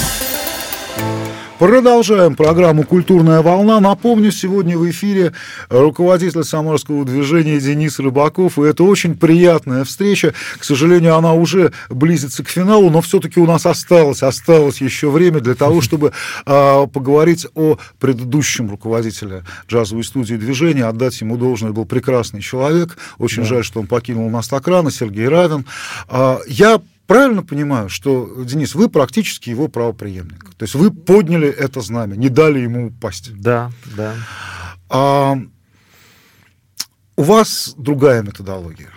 Продолжаем 1.59 2.35
программу 2.35 2.83
«Культурная 2.83 3.41
волна». 3.41 3.79
Напомню, 3.79 4.31
сегодня 4.31 4.77
в 4.77 4.87
эфире 4.91 5.33
руководитель 5.69 6.43
Самарского 6.43 7.03
движения 7.03 7.59
Денис 7.59 7.97
Рыбаков. 7.97 8.59
И 8.59 8.61
это 8.61 8.83
очень 8.83 9.17
приятная 9.17 9.83
встреча. 9.83 10.35
К 10.59 10.63
сожалению, 10.63 11.15
она 11.15 11.33
уже 11.33 11.73
близится 11.89 12.43
к 12.43 12.49
финалу, 12.49 12.91
но 12.91 13.01
все-таки 13.01 13.39
у 13.39 13.47
нас 13.47 13.65
осталось, 13.65 14.21
осталось 14.21 14.81
еще 14.81 15.09
время 15.09 15.39
для 15.39 15.55
того, 15.55 15.81
чтобы 15.87 16.13
э, 16.45 16.87
поговорить 16.93 17.47
о 17.55 17.79
предыдущем 17.99 18.69
руководителе 18.69 19.43
джазовой 19.67 20.03
студии 20.03 20.35
движения. 20.35 20.85
Отдать 20.85 21.19
ему 21.21 21.37
должное 21.37 21.71
был 21.71 21.85
прекрасный 21.85 22.41
человек. 22.41 22.97
Очень 23.17 23.41
да. 23.41 23.49
жаль, 23.49 23.63
что 23.63 23.79
он 23.79 23.87
покинул 23.87 24.29
нас 24.29 24.47
так 24.47 24.67
рано, 24.67 24.91
Сергей 24.91 25.27
Равин. 25.27 25.65
Э, 26.07 26.37
я 26.47 26.79
правильно 27.07 27.43
понимаю, 27.43 27.89
что, 27.89 28.43
Денис, 28.43 28.75
вы 28.75 28.89
практически 28.89 29.49
его 29.49 29.67
правоприемник? 29.67 30.53
То 30.55 30.63
есть 30.63 30.75
вы 30.75 30.91
подняли 30.91 31.47
это 31.47 31.81
знамя, 31.81 32.15
не 32.15 32.29
дали 32.29 32.59
ему 32.59 32.87
упасть? 32.87 33.33
Да, 33.33 33.71
да. 33.95 34.13
А, 34.89 35.37
у 37.15 37.23
вас 37.23 37.73
другая 37.77 38.21
методология 38.21 38.89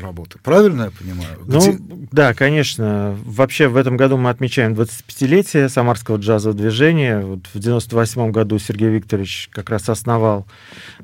работы. 0.00 0.38
Правильно 0.42 0.84
я 0.84 0.90
понимаю? 0.90 1.38
Ну, 1.46 1.58
Где... 1.60 2.08
да, 2.12 2.34
конечно. 2.34 3.16
Вообще 3.24 3.68
в 3.68 3.76
этом 3.76 3.96
году 3.96 4.16
мы 4.16 4.30
отмечаем 4.30 4.74
25-летие 4.74 5.68
Самарского 5.68 6.16
джазового 6.16 6.58
движения. 6.58 7.20
Вот 7.20 7.40
в 7.52 7.58
98 7.58 8.30
году 8.30 8.58
Сергей 8.58 8.88
Викторович 8.88 9.48
как 9.52 9.70
раз 9.70 9.88
основал 9.88 10.46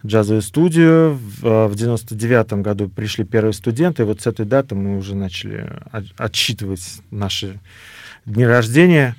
джазовую 0.05 0.43
студию. 0.43 1.19
В 1.41 1.75
99 1.75 2.53
году 2.55 2.89
пришли 2.89 3.25
первые 3.25 3.53
студенты. 3.53 4.03
И 4.03 4.07
вот 4.07 4.21
с 4.21 4.27
этой 4.27 4.47
даты 4.47 4.75
мы 4.75 4.99
уже 4.99 5.15
начали 5.15 5.71
отсчитывать 6.17 7.01
наши 7.11 7.59
дни 8.25 8.45
рождения. 8.45 9.17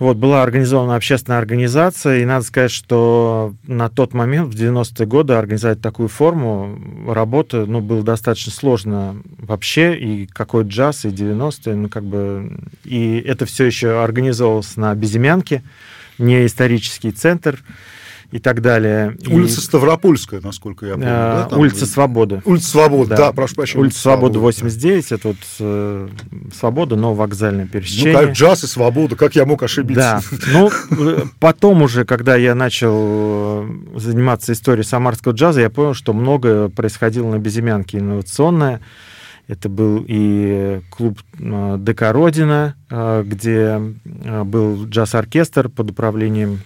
Вот, 0.00 0.16
была 0.16 0.42
организована 0.42 0.96
общественная 0.96 1.38
организация, 1.38 2.18
и 2.18 2.24
надо 2.24 2.44
сказать, 2.44 2.72
что 2.72 3.54
на 3.64 3.88
тот 3.88 4.12
момент, 4.12 4.52
в 4.52 4.56
90-е 4.56 5.06
годы, 5.06 5.34
организовать 5.34 5.80
такую 5.80 6.08
форму 6.08 6.76
работы, 7.06 7.64
ну, 7.64 7.80
было 7.80 8.02
достаточно 8.02 8.50
сложно 8.50 9.22
вообще, 9.38 9.96
и 9.96 10.26
какой 10.26 10.64
джаз, 10.64 11.04
и 11.04 11.08
90-е, 11.08 11.76
ну, 11.76 11.88
как 11.88 12.02
бы... 12.04 12.58
И 12.84 13.22
это 13.24 13.46
все 13.46 13.66
еще 13.66 14.02
организовывалось 14.02 14.76
на 14.76 14.92
Безымянке, 14.96 15.62
не 16.18 16.44
исторический 16.44 17.12
центр, 17.12 17.62
и 18.30 18.38
так 18.38 18.62
далее. 18.62 19.16
Улица 19.28 19.60
и... 19.60 19.64
Ставропольская, 19.64 20.40
насколько 20.40 20.86
я 20.86 20.92
помню. 20.94 21.08
А, 21.08 21.48
да, 21.48 21.56
улица 21.56 21.86
Свободы. 21.86 22.42
Улица 22.44 22.70
Свободы, 22.70 23.10
да, 23.10 23.16
да 23.16 23.32
прошу 23.32 23.54
прощения. 23.56 23.82
Улица 23.82 24.00
Свободы 24.00 24.38
89, 24.38 25.12
это 25.12 25.28
вот 25.28 25.36
э, 25.60 26.08
Свобода, 26.52 26.96
но 26.96 27.14
вокзальное 27.14 27.66
пересечение. 27.66 28.12
Ну, 28.12 28.20
как 28.20 28.32
джаз 28.32 28.64
и 28.64 28.66
свобода, 28.66 29.16
как 29.16 29.34
я 29.36 29.44
мог 29.46 29.62
ошибиться? 29.62 30.22
Да, 30.30 30.48
ну, 30.52 30.70
э, 30.90 31.24
потом 31.38 31.82
уже, 31.82 32.04
когда 32.04 32.36
я 32.36 32.54
начал 32.54 32.94
э, 32.94 33.68
заниматься 33.96 34.52
историей 34.52 34.84
самарского 34.84 35.32
джаза, 35.32 35.60
я 35.60 35.70
понял, 35.70 35.94
что 35.94 36.12
многое 36.12 36.68
происходило 36.68 37.30
на 37.30 37.38
Безымянке 37.38 37.98
инновационное. 37.98 38.80
Это 39.46 39.68
был 39.68 40.04
и 40.06 40.80
клуб 40.90 41.20
э, 41.38 41.76
ДК 41.78 42.12
«Родина», 42.12 42.74
где 43.24 43.78
был 44.44 44.86
джаз-оркестр 44.86 45.68
под 45.68 45.90
управлением 45.90 46.60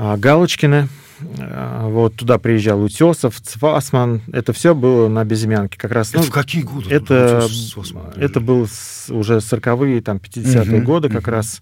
Галочкина. 0.00 0.88
А, 1.38 1.88
Вот 1.88 2.16
туда 2.16 2.38
приезжал 2.38 2.82
Утесов, 2.82 3.40
Цвасман. 3.40 4.22
Это 4.32 4.52
все 4.52 4.74
было 4.74 5.08
на 5.08 5.24
Безымянке. 5.24 5.78
Как 5.78 5.92
раз, 5.92 6.10
это 6.10 6.18
ну, 6.18 6.24
в 6.24 6.30
какие 6.30 6.62
годы? 6.62 6.88
Это, 6.90 7.46
это 8.16 8.40
был 8.40 8.62
уже 9.10 9.36
40-е, 9.36 10.00
там, 10.00 10.16
50-е 10.16 10.78
угу, 10.78 10.86
годы 10.86 11.08
как 11.08 11.22
угу. 11.22 11.30
раз. 11.30 11.60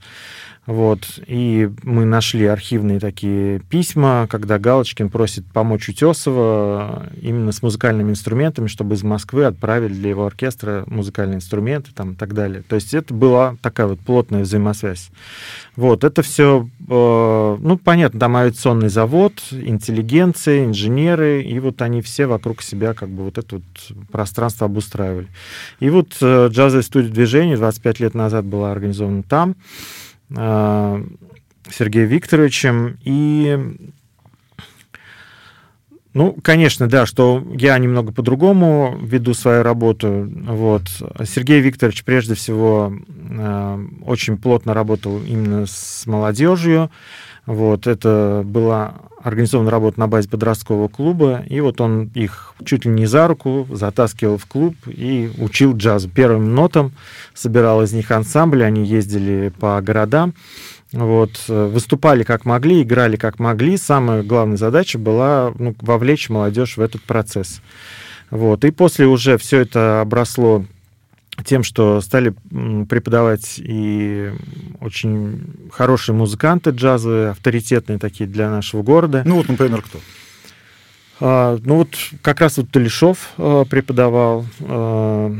Вот. 0.68 1.18
И 1.26 1.70
мы 1.82 2.04
нашли 2.04 2.44
архивные 2.44 3.00
такие 3.00 3.60
письма, 3.70 4.26
когда 4.28 4.58
Галочкин 4.58 5.08
просит 5.08 5.46
помочь 5.46 5.88
Утесова 5.88 7.06
именно 7.22 7.52
с 7.52 7.62
музыкальными 7.62 8.10
инструментами, 8.10 8.66
чтобы 8.66 8.94
из 8.94 9.02
Москвы 9.02 9.46
отправили 9.46 9.94
для 9.94 10.10
его 10.10 10.26
оркестра 10.26 10.84
музыкальные 10.86 11.36
инструменты 11.36 11.92
там, 11.94 12.12
и 12.12 12.14
так 12.16 12.34
далее. 12.34 12.62
То 12.68 12.74
есть 12.74 12.92
это 12.92 13.14
была 13.14 13.56
такая 13.62 13.86
вот 13.86 14.00
плотная 14.00 14.42
взаимосвязь. 14.42 15.08
Вот. 15.74 16.04
Это 16.04 16.20
все, 16.20 16.68
э, 16.86 17.56
ну, 17.60 17.78
понятно, 17.82 18.20
там 18.20 18.36
авиационный 18.36 18.90
завод, 18.90 19.32
интеллигенция, 19.50 20.66
инженеры, 20.66 21.40
и 21.40 21.58
вот 21.60 21.80
они 21.80 22.02
все 22.02 22.26
вокруг 22.26 22.60
себя 22.60 22.92
как 22.92 23.08
бы 23.08 23.24
вот 23.24 23.38
это 23.38 23.54
вот 23.54 24.08
пространство 24.12 24.66
обустраивали. 24.66 25.28
И 25.80 25.88
вот 25.88 26.08
э, 26.20 26.48
джазовая 26.50 26.82
студия 26.82 27.10
движения 27.10 27.56
25 27.56 28.00
лет 28.00 28.12
назад 28.12 28.44
была 28.44 28.70
организована 28.70 29.22
там. 29.22 29.56
Э, 30.36 31.02
Сергеем 31.70 32.08
Викторовичем. 32.08 32.98
И, 33.04 33.90
ну, 36.18 36.36
конечно, 36.42 36.88
да, 36.88 37.06
что 37.06 37.44
я 37.54 37.78
немного 37.78 38.10
по-другому 38.10 38.98
веду 39.00 39.34
свою 39.34 39.62
работу. 39.62 40.28
Вот. 40.48 40.82
Сергей 41.24 41.60
Викторович, 41.60 42.02
прежде 42.02 42.34
всего, 42.34 42.92
э, 43.06 43.86
очень 44.04 44.36
плотно 44.36 44.74
работал 44.74 45.20
именно 45.22 45.66
с 45.66 46.06
молодежью. 46.06 46.90
Вот, 47.46 47.86
это 47.86 48.42
была 48.44 48.94
организована 49.22 49.70
работа 49.70 50.00
на 50.00 50.08
базе 50.08 50.28
подросткового 50.28 50.88
клуба, 50.88 51.44
и 51.48 51.60
вот 51.60 51.80
он 51.80 52.10
их 52.14 52.54
чуть 52.64 52.84
ли 52.84 52.90
не 52.90 53.06
за 53.06 53.28
руку 53.28 53.68
затаскивал 53.70 54.38
в 54.38 54.46
клуб 54.46 54.74
и 54.86 55.30
учил 55.38 55.76
джазу. 55.76 56.08
Первым 56.08 56.52
нотам 56.52 56.90
собирал 57.32 57.80
из 57.84 57.92
них 57.92 58.10
ансамбли, 58.10 58.64
они 58.64 58.84
ездили 58.84 59.52
по 59.60 59.80
городам, 59.80 60.34
вот, 60.92 61.32
выступали 61.48 62.22
как 62.22 62.44
могли, 62.44 62.82
играли 62.82 63.16
как 63.16 63.38
могли. 63.38 63.76
Самая 63.76 64.22
главная 64.22 64.56
задача 64.56 64.98
была 64.98 65.52
ну, 65.58 65.74
вовлечь 65.80 66.28
молодежь 66.28 66.76
в 66.76 66.80
этот 66.80 67.02
процесс. 67.02 67.60
Вот. 68.30 68.64
И 68.64 68.70
после 68.70 69.06
уже 69.06 69.38
все 69.38 69.60
это 69.60 70.00
обросло 70.00 70.64
тем, 71.44 71.62
что 71.62 72.00
стали 72.00 72.34
преподавать 72.88 73.54
и 73.58 74.32
очень 74.80 75.70
хорошие 75.70 76.14
музыканты 76.14 76.70
джазовые, 76.70 77.30
авторитетные 77.30 77.98
такие 77.98 78.28
для 78.28 78.50
нашего 78.50 78.82
города. 78.82 79.22
Ну 79.24 79.36
вот, 79.36 79.48
например, 79.48 79.82
кто? 79.82 80.00
А, 81.20 81.58
ну 81.64 81.76
вот 81.76 81.96
как 82.22 82.40
раз 82.40 82.56
вот 82.56 82.70
Толешов 82.70 83.30
а, 83.36 83.64
преподавал. 83.64 84.46
А, 84.60 85.36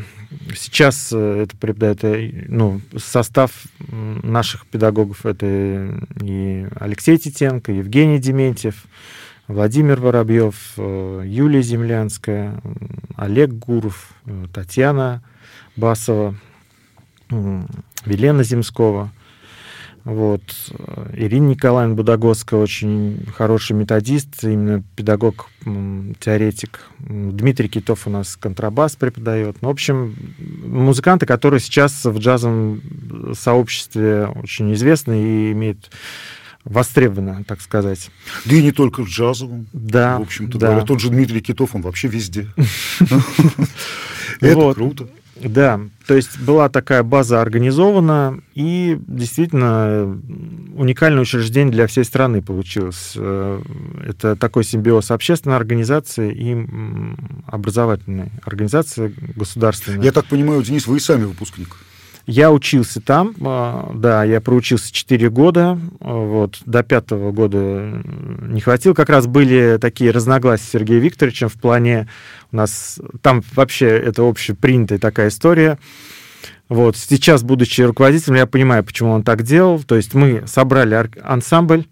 сейчас 0.54 1.10
э, 1.12 1.42
это 1.42 1.56
преподает 1.56 2.04
э, 2.04 2.44
ну, 2.48 2.80
состав 2.96 3.50
наших 3.88 4.66
педагогов. 4.66 5.26
Это 5.26 6.00
и 6.22 6.66
Алексей 6.78 7.18
Титенко, 7.18 7.72
Евгений 7.72 8.18
Дементьев, 8.18 8.84
Владимир 9.46 10.00
Воробьев, 10.00 10.74
э, 10.76 11.22
Юлия 11.26 11.62
Землянская, 11.62 12.60
Олег 13.16 13.50
Гуров, 13.50 14.12
Татьяна 14.52 15.22
Басова, 15.76 16.34
Велена 17.30 18.42
Земского, 18.42 19.10
вот. 20.08 20.40
Ирина 21.12 21.48
Николаевна 21.48 21.94
Будагоская 21.94 22.58
очень 22.58 23.26
хороший 23.36 23.74
методист, 23.76 24.42
именно 24.42 24.82
педагог, 24.96 25.50
теоретик. 26.18 26.80
Дмитрий 26.98 27.68
Китов 27.68 28.06
у 28.06 28.10
нас 28.10 28.34
контрабас 28.36 28.96
преподает. 28.96 29.58
Ну, 29.60 29.68
в 29.68 29.72
общем, 29.72 30.16
музыканты, 30.64 31.26
которые 31.26 31.60
сейчас 31.60 32.06
в 32.06 32.16
джазовом 32.16 32.80
сообществе 33.38 34.28
очень 34.28 34.72
известны 34.72 35.22
и 35.22 35.52
имеют 35.52 35.90
востребовано, 36.64 37.44
так 37.46 37.60
сказать. 37.60 38.10
Да 38.46 38.56
и 38.56 38.62
не 38.62 38.72
только 38.72 39.04
в 39.04 39.08
джазовом. 39.08 39.66
Да. 39.74 40.18
В 40.20 40.22
общем-то, 40.22 40.58
да. 40.58 40.80
Тот 40.86 41.00
же 41.00 41.10
Дмитрий 41.10 41.42
Китов, 41.42 41.74
он 41.74 41.82
вообще 41.82 42.08
везде. 42.08 42.46
Это 44.40 44.72
круто. 44.72 45.06
Да, 45.40 45.80
то 46.06 46.14
есть 46.14 46.40
была 46.40 46.68
такая 46.68 47.02
база 47.02 47.40
организована, 47.40 48.40
и 48.54 48.98
действительно 49.06 50.20
уникальное 50.74 51.22
учреждение 51.22 51.72
для 51.72 51.86
всей 51.86 52.04
страны 52.04 52.42
получилось. 52.42 53.12
Э, 53.16 53.60
это 54.04 54.36
такой 54.36 54.64
симбиоз 54.64 55.10
общественной 55.10 55.56
организации 55.56 56.32
и 56.32 56.66
образовательной 57.46 58.32
организации 58.44 59.14
государственной. 59.36 60.04
Я 60.04 60.12
так 60.12 60.26
понимаю, 60.26 60.62
Денис, 60.62 60.86
вы 60.86 60.96
и 60.96 61.00
сами 61.00 61.24
выпускник. 61.24 61.76
Я 62.28 62.52
учился 62.52 63.00
там, 63.00 63.34
а, 63.40 63.90
да, 63.94 64.22
я 64.22 64.42
проучился 64.42 64.92
4 64.92 65.30
года, 65.30 65.78
а, 65.98 66.12
вот, 66.12 66.60
до 66.66 66.82
пятого 66.82 67.32
года 67.32 68.02
не 68.04 68.60
хватило. 68.60 68.92
Как 68.92 69.08
раз 69.08 69.26
были 69.26 69.78
такие 69.80 70.10
разногласия 70.10 70.62
с 70.62 70.68
Сергеем 70.68 71.00
Викторовичем 71.00 71.48
в 71.48 71.54
плане, 71.54 72.06
у 72.52 72.56
нас 72.56 73.00
там 73.22 73.42
вообще 73.54 73.86
это 73.86 74.28
общепринятая 74.28 74.98
такая 74.98 75.28
история. 75.28 75.78
Вот, 76.68 76.98
сейчас, 76.98 77.42
будучи 77.42 77.80
руководителем, 77.80 78.36
я 78.36 78.46
понимаю, 78.46 78.84
почему 78.84 79.12
он 79.12 79.22
так 79.22 79.42
делал. 79.42 79.82
То 79.82 79.96
есть 79.96 80.12
мы 80.12 80.42
собрали 80.46 81.08
ансамбль, 81.22 81.86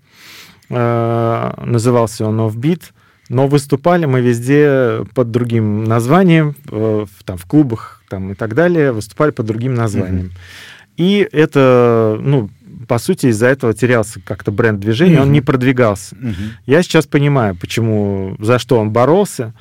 э, 0.69 1.53
назывался 1.65 2.27
он 2.27 2.41
Offbeat, 2.41 2.83
но 3.31 3.47
выступали 3.47 4.05
мы 4.05 4.21
везде 4.21 5.03
под 5.15 5.31
другим 5.31 5.85
названием, 5.85 6.57
э, 6.71 7.07
там, 7.25 7.39
в 7.39 7.47
клубах 7.47 7.96
там, 8.09 8.33
и 8.33 8.35
так 8.35 8.55
далее, 8.55 8.93
выступали 8.93 9.31
под 9.31 9.47
другим 9.47 9.75
названием. 9.75 10.27
Mm-hmm. 10.27 10.97
И 10.97 11.29
это, 11.31 12.19
ну, 12.21 12.51
по 12.89 12.99
сути, 12.99 13.27
из-за 13.27 13.47
этого 13.47 13.75
терялся 13.75 14.21
как-то 14.21 14.51
бренд 14.51 14.81
движения, 14.81 15.17
mm-hmm. 15.17 15.23
он 15.23 15.33
не 15.33 15.41
продвигался. 15.41 16.17
Mm-hmm. 16.17 16.51
Я 16.67 16.83
сейчас 16.83 17.07
понимаю, 17.07 17.55
почему, 17.55 18.37
за 18.39 18.59
что 18.59 18.79
он 18.79 18.91
боролся. 18.91 19.55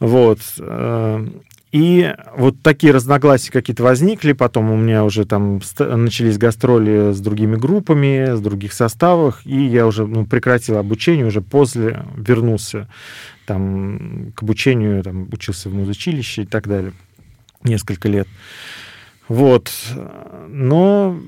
Вот. 0.00 0.40
Э, 0.58 1.26
и 1.74 2.14
вот 2.36 2.62
такие 2.62 2.92
разногласия 2.92 3.50
какие-то 3.50 3.82
возникли, 3.82 4.32
потом 4.32 4.70
у 4.70 4.76
меня 4.76 5.04
уже 5.04 5.24
там 5.24 5.60
начались 5.78 6.38
гастроли 6.38 7.12
с 7.12 7.18
другими 7.18 7.56
группами, 7.56 8.36
с 8.36 8.40
других 8.40 8.72
составах, 8.72 9.44
и 9.44 9.64
я 9.64 9.84
уже 9.84 10.06
ну, 10.06 10.24
прекратил 10.24 10.78
обучение, 10.78 11.26
уже 11.26 11.40
после 11.40 12.04
вернулся 12.16 12.88
там, 13.44 14.32
к 14.36 14.42
обучению, 14.44 15.02
там, 15.02 15.28
учился 15.32 15.68
в 15.68 15.74
музучилище 15.74 16.42
и 16.42 16.46
так 16.46 16.68
далее, 16.68 16.92
несколько 17.64 18.08
лет. 18.08 18.28
Вот. 19.28 19.72
Но 20.48 21.18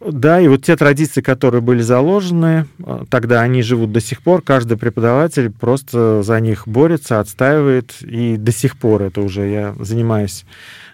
да, 0.00 0.40
и 0.40 0.48
вот 0.48 0.64
те 0.64 0.76
традиции, 0.76 1.20
которые 1.20 1.60
были 1.60 1.82
заложены, 1.82 2.66
э, 2.78 3.04
тогда 3.10 3.42
они 3.42 3.62
живут 3.62 3.92
до 3.92 4.00
сих 4.00 4.22
пор. 4.22 4.40
Каждый 4.40 4.78
преподаватель 4.78 5.50
просто 5.50 6.22
за 6.22 6.40
них 6.40 6.66
борется, 6.66 7.20
отстаивает. 7.20 8.00
И 8.00 8.36
до 8.38 8.50
сих 8.50 8.78
пор 8.78 9.02
это 9.02 9.20
уже 9.20 9.46
я 9.48 9.74
занимаюсь 9.78 10.46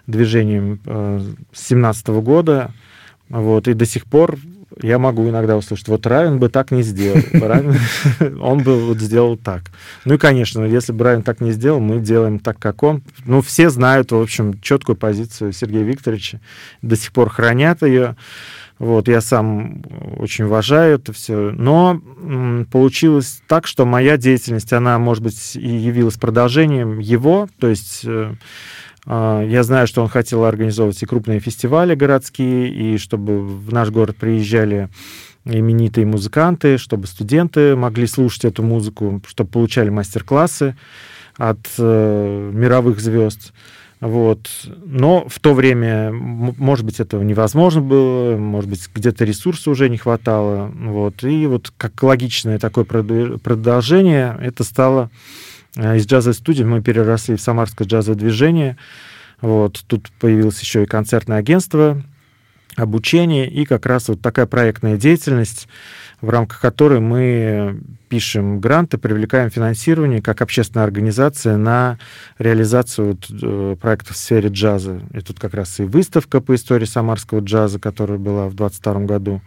движением 0.07 0.81
э, 0.85 1.21
с 1.53 1.67
17 1.67 2.07
года. 2.07 2.71
Вот, 3.29 3.69
и 3.69 3.73
до 3.73 3.85
сих 3.85 4.05
пор 4.05 4.37
я 4.81 4.99
могу 4.99 5.27
иногда 5.27 5.57
услышать, 5.57 5.87
вот 5.87 6.05
Равин 6.05 6.39
бы 6.39 6.49
так 6.49 6.71
не 6.71 6.83
сделал, 6.83 7.21
он 8.41 8.63
бы 8.63 8.79
вот 8.85 8.99
сделал 8.99 9.37
так. 9.37 9.63
Ну 10.05 10.15
и, 10.15 10.17
конечно, 10.17 10.63
если 10.63 10.91
бы 10.91 11.03
Равин 11.05 11.23
так 11.23 11.41
не 11.41 11.51
сделал, 11.51 11.79
мы 11.79 11.99
делаем 11.99 12.39
так, 12.39 12.59
как 12.59 12.83
он. 12.83 13.03
Ну, 13.25 13.41
все 13.41 13.69
знают, 13.69 14.11
в 14.11 14.19
общем, 14.19 14.59
четкую 14.61 14.95
позицию 14.95 15.53
Сергея 15.53 15.83
Викторовича, 15.83 16.39
до 16.81 16.95
сих 16.95 17.11
пор 17.11 17.29
хранят 17.29 17.81
ее. 17.81 18.15
Вот, 18.79 19.07
я 19.07 19.21
сам 19.21 19.81
очень 20.17 20.45
уважаю 20.45 20.95
это 20.95 21.11
все. 21.11 21.51
Но 21.51 21.99
получилось 22.71 23.41
так, 23.47 23.65
что 23.65 23.85
моя 23.85 24.17
деятельность, 24.17 24.71
она, 24.71 24.99
может 24.99 25.23
быть, 25.23 25.55
и 25.55 25.67
явилась 25.67 26.15
продолжением 26.15 26.99
его. 26.99 27.49
То 27.59 27.69
есть 27.69 28.01
э, 28.05 28.35
я 29.07 29.63
знаю, 29.63 29.87
что 29.87 30.01
он 30.01 30.09
хотел 30.09 30.43
организовывать 30.43 31.01
и 31.01 31.05
крупные 31.05 31.39
фестивали 31.39 31.95
городские, 31.95 32.69
и 32.69 32.97
чтобы 32.97 33.41
в 33.41 33.71
наш 33.73 33.89
город 33.89 34.17
приезжали 34.17 34.89
именитые 35.45 36.05
музыканты, 36.05 36.77
чтобы 36.77 37.07
студенты 37.07 37.75
могли 37.75 38.05
слушать 38.07 38.45
эту 38.45 38.63
музыку, 38.63 39.21
чтобы 39.27 39.49
получали 39.49 39.89
мастер-классы 39.89 40.75
от 41.37 41.59
э, 41.77 42.51
мировых 42.53 42.99
звезд. 42.99 43.53
Вот. 43.99 44.47
Но 44.85 45.27
в 45.27 45.39
то 45.39 45.53
время, 45.53 46.11
может 46.11 46.85
быть, 46.85 46.99
этого 46.99 47.23
невозможно 47.23 47.81
было, 47.81 48.37
может 48.37 48.69
быть, 48.69 48.87
где-то 48.93 49.25
ресурсов 49.25 49.67
уже 49.69 49.89
не 49.89 49.97
хватало. 49.97 50.71
Вот. 50.75 51.23
И 51.23 51.47
вот 51.47 51.73
как 51.77 52.01
логичное 52.03 52.59
такое 52.59 52.85
продолжение, 52.85 54.37
это 54.39 54.63
стало 54.63 55.09
из 55.77 56.07
джазовой 56.07 56.35
студии 56.35 56.63
мы 56.63 56.81
переросли 56.81 57.35
в 57.35 57.41
Самарское 57.41 57.87
джазовое 57.87 58.17
движение. 58.17 58.77
Вот. 59.41 59.83
Тут 59.87 60.11
появилось 60.19 60.59
еще 60.59 60.83
и 60.83 60.87
концертное 60.87 61.37
агентство, 61.37 62.01
обучение 62.75 63.49
и 63.49 63.65
как 63.65 63.85
раз 63.85 64.07
вот 64.07 64.21
такая 64.21 64.45
проектная 64.45 64.97
деятельность. 64.97 65.67
в 66.19 66.29
рамках 66.29 66.59
которой 66.59 66.99
мы 66.99 67.79
пишем 68.09 68.59
гранты, 68.59 68.97
привлекаем 68.97 69.51
финансирование 69.51 70.19
как 70.19 70.41
общественная 70.41 70.83
организация 70.83 71.57
на 71.57 71.99
реализацию 72.39 73.09
вот, 73.09 73.27
э, 73.29 73.75
проектов 73.79 74.15
в 74.15 74.17
сфере 74.17 74.49
джаза. 74.49 75.01
И 75.13 75.19
тут 75.19 75.39
как 75.39 75.53
раз 75.53 75.79
и 75.79 75.83
выставка 75.83 76.41
по 76.41 76.55
истории 76.55 76.85
самарского 76.85 77.41
джаза, 77.41 77.79
которая 77.79 78.17
была 78.17 78.47
в 78.47 78.55
2022 78.55 79.05
году, 79.05 79.41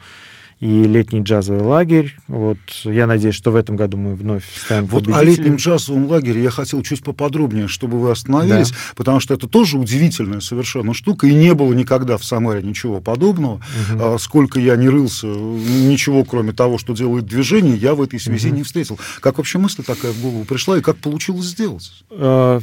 и 0.61 0.85
летний 0.85 1.23
джазовый 1.23 1.63
лагерь. 1.63 2.15
Вот 2.29 2.59
я 2.85 3.07
надеюсь, 3.07 3.35
что 3.35 3.51
в 3.51 3.57
этом 3.57 3.77
году 3.77 3.97
мы 3.97 4.15
вновь 4.15 4.45
станем 4.55 4.87
Вот 4.87 5.09
о 5.09 5.25
летнем 5.25 5.57
джазовом 5.57 6.07
лагере 6.07 6.43
я 6.43 6.51
хотел 6.51 6.83
чуть 6.83 7.03
поподробнее, 7.03 7.67
чтобы 7.67 7.99
вы 7.99 8.11
остановились, 8.11 8.71
да. 8.71 8.77
потому 8.95 9.21
что 9.21 9.33
это 9.33 9.49
тоже 9.49 9.79
удивительная 9.79 10.41
совершенно 10.41 10.93
штука, 10.93 11.27
и 11.27 11.35
не 11.35 11.55
было 11.55 11.73
никогда 11.73 12.19
в 12.19 12.25
Самаре 12.25 12.63
ничего 12.63 13.01
подобного. 13.01 13.63
Угу. 13.95 14.19
Сколько 14.19 14.61
я 14.61 14.77
не 14.77 14.91
рылся, 14.91 15.27
ничего, 15.27 16.25
кроме 16.25 16.53
того, 16.53 16.77
что 16.77 16.93
делает 16.93 17.25
движение, 17.25 17.77
я 17.77 17.95
в 17.95 18.03
этой 18.03 18.21
связи 18.21 18.49
угу. 18.49 18.57
не 18.57 18.63
встретил. 18.63 18.99
Как 19.21 19.39
вообще 19.39 19.59
мысль 19.59 19.83
такая 19.83 20.13
в 20.13 20.21
голову 20.21 20.45
пришла, 20.45 20.77
и 20.77 20.83
как 20.83 20.99
получилось 20.99 21.47
сделать? 21.47 21.91
А, 22.11 22.61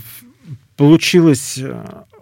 получилось 0.75 1.59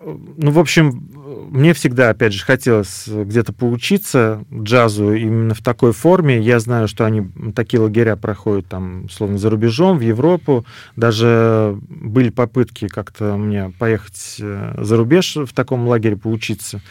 ну, 0.05 0.51
в 0.51 0.59
общем, 0.59 1.09
мне 1.49 1.73
всегда, 1.73 2.11
опять 2.11 2.33
же, 2.33 2.45
хотелось 2.45 3.07
где-то 3.07 3.53
поучиться 3.53 4.43
джазу 4.53 5.13
именно 5.13 5.55
в 5.55 5.61
такой 5.61 5.93
форме. 5.93 6.39
Я 6.39 6.59
знаю, 6.59 6.87
что 6.87 7.05
они 7.05 7.27
такие 7.55 7.79
лагеря 7.79 8.15
проходят 8.15 8.67
там, 8.67 9.09
словно 9.09 9.37
за 9.37 9.49
рубежом, 9.49 9.97
в 9.97 10.01
Европу. 10.01 10.65
Даже 10.95 11.77
были 11.89 12.29
попытки 12.29 12.87
как-то 12.87 13.35
мне 13.35 13.73
поехать 13.79 14.35
э, 14.39 14.75
за 14.77 14.97
рубеж 14.97 15.37
в 15.37 15.53
таком 15.53 15.87
лагере 15.87 16.17
поучиться. 16.17 16.81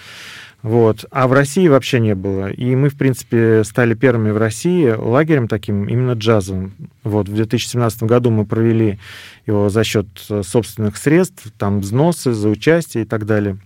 Вот. 0.64 1.04
А 1.10 1.28
в 1.28 1.34
России 1.34 1.68
вообще 1.68 2.00
не 2.00 2.14
было. 2.14 2.50
И 2.50 2.74
мы, 2.74 2.88
в 2.88 2.96
принципе, 2.96 3.64
стали 3.64 3.92
первыми 3.92 4.30
в 4.30 4.38
России 4.38 4.88
лагерем 4.88 5.46
таким, 5.46 5.86
именно 5.86 6.12
джазовым. 6.12 6.72
Вот. 7.02 7.28
В 7.28 7.34
2017 7.34 8.04
году 8.04 8.30
мы 8.30 8.46
провели 8.46 8.98
его 9.46 9.68
за 9.68 9.84
счет 9.84 10.06
э, 10.30 10.42
собственных 10.42 10.96
средств, 10.96 11.52
там 11.58 11.80
взносы 11.80 12.32
за 12.32 12.48
участие 12.48 13.04
и 13.04 13.06
так 13.06 13.26
далее. 13.26 13.58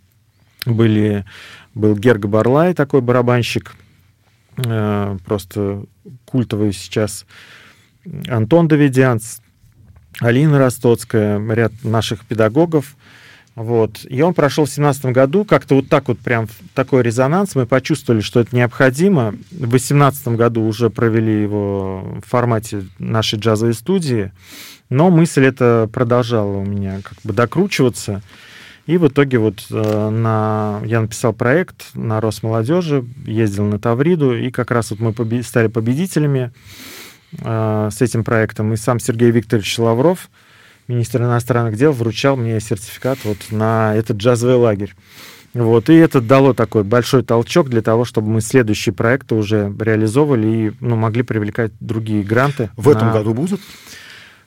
Были, 0.67 1.25
был 1.73 1.95
Герга 1.95 2.27
Барлай, 2.27 2.75
такой 2.75 3.01
барабанщик, 3.01 3.77
э, 4.57 5.19
просто 5.25 5.85
культовый 6.25 6.73
сейчас, 6.73 7.27
Антон 8.27 8.67
Давидянц, 8.67 9.39
Алина 10.19 10.59
Ростоцкая, 10.59 11.39
ряд 11.55 11.73
наших 11.85 12.25
педагогов– 12.25 12.97
вот. 13.59 14.07
И 14.09 14.23
он 14.23 14.35
прошел 14.35 14.67
в 14.67 14.69
2017 14.69 15.07
году, 15.07 15.45
как-то 15.45 15.75
вот 15.75 15.89
так 15.89 16.07
вот 16.07 16.21
прям 16.21 16.47
такой 16.75 17.03
резонанс, 17.03 17.57
мы 17.57 17.67
почувствовали, 17.67 18.21
что 18.21 18.39
это 18.39 18.55
необходимо. 18.55 19.33
В 19.51 19.67
2018 19.67 20.29
году 20.29 20.63
уже 20.63 20.91
провели 20.91 21.43
его 21.43 22.21
в 22.25 22.29
формате 22.29 22.85
нашей 23.01 23.41
джазовой 23.41 23.75
студии, 23.75 24.31
но 24.91 25.11
мысль 25.11 25.45
эта 25.45 25.91
продолжала 25.93 26.59
у 26.59 26.65
меня 26.65 27.01
как 27.03 27.19
бы 27.25 27.33
докручиваться. 27.33 28.23
И 28.87 28.97
в 28.97 29.09
итоге 29.09 29.39
вот 29.39 29.67
э, 29.71 30.09
на... 30.09 30.81
я 30.85 31.01
написал 31.01 31.33
проект 31.33 31.87
на 31.95 32.21
Росмолодежи, 32.21 33.05
ездил 33.27 33.65
на 33.65 33.81
Тавриду, 33.81 34.39
и 34.39 34.53
как 34.53 34.71
раз 34.71 34.93
вот 34.93 35.01
мы 35.01 35.13
побед... 35.13 35.45
стали 35.45 35.67
победителями 35.67 36.53
э, 37.41 37.89
с 37.93 38.01
этим 38.01 38.23
проектом. 38.23 38.73
И 38.73 38.77
сам 38.77 39.01
Сергей 39.01 39.33
Викторович 39.33 39.81
Лавров, 39.81 40.31
министр 40.89 41.23
иностранных 41.23 41.77
дел 41.77 41.93
вручал 41.93 42.37
мне 42.37 42.59
сертификат 42.61 43.19
вот 43.25 43.39
на 43.51 43.95
этот 43.95 44.17
джазовый 44.17 44.57
лагерь. 44.57 44.95
Вот, 45.55 45.89
и 45.89 45.95
это 45.95 46.21
дало 46.21 46.53
такой 46.53 46.85
большой 46.85 47.23
толчок 47.23 47.69
для 47.69 47.83
того, 47.83 48.05
чтобы 48.05 48.29
мы 48.29 48.41
следующие 48.41 48.93
проекты 48.93 49.35
уже 49.35 49.73
реализовывали 49.79 50.47
и 50.47 50.73
ну, 50.81 50.97
могли 50.97 51.23
привлекать 51.23 51.73
другие 51.81 52.23
гранты. 52.23 52.71
В 52.77 52.87
на... 52.87 52.93
этом 52.93 53.13
году 53.13 53.35
будет? 53.35 53.61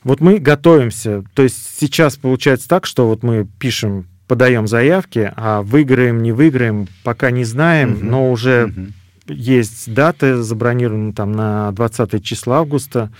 Вот 0.04 0.20
мы 0.20 0.40
готовимся. 0.40 1.24
То 1.34 1.44
есть 1.44 1.80
сейчас 1.80 2.18
получается 2.18 2.68
так, 2.68 2.86
что 2.86 3.08
вот 3.08 3.24
мы 3.24 3.48
пишем, 3.60 4.08
подаем 4.28 4.68
заявки, 4.68 5.32
а 5.36 5.62
выиграем, 5.62 6.22
не 6.22 6.32
выиграем, 6.32 6.88
пока 7.04 7.32
не 7.32 7.44
знаем, 7.44 7.94
угу. 7.94 8.06
но 8.06 8.32
уже 8.32 8.66
угу. 8.66 9.34
есть 9.34 9.94
даты 9.94 10.38
забронированы 10.38 11.14
там 11.14 11.32
на 11.32 11.72
20 11.72 12.24
числа 12.24 12.60
августа. 12.60 13.12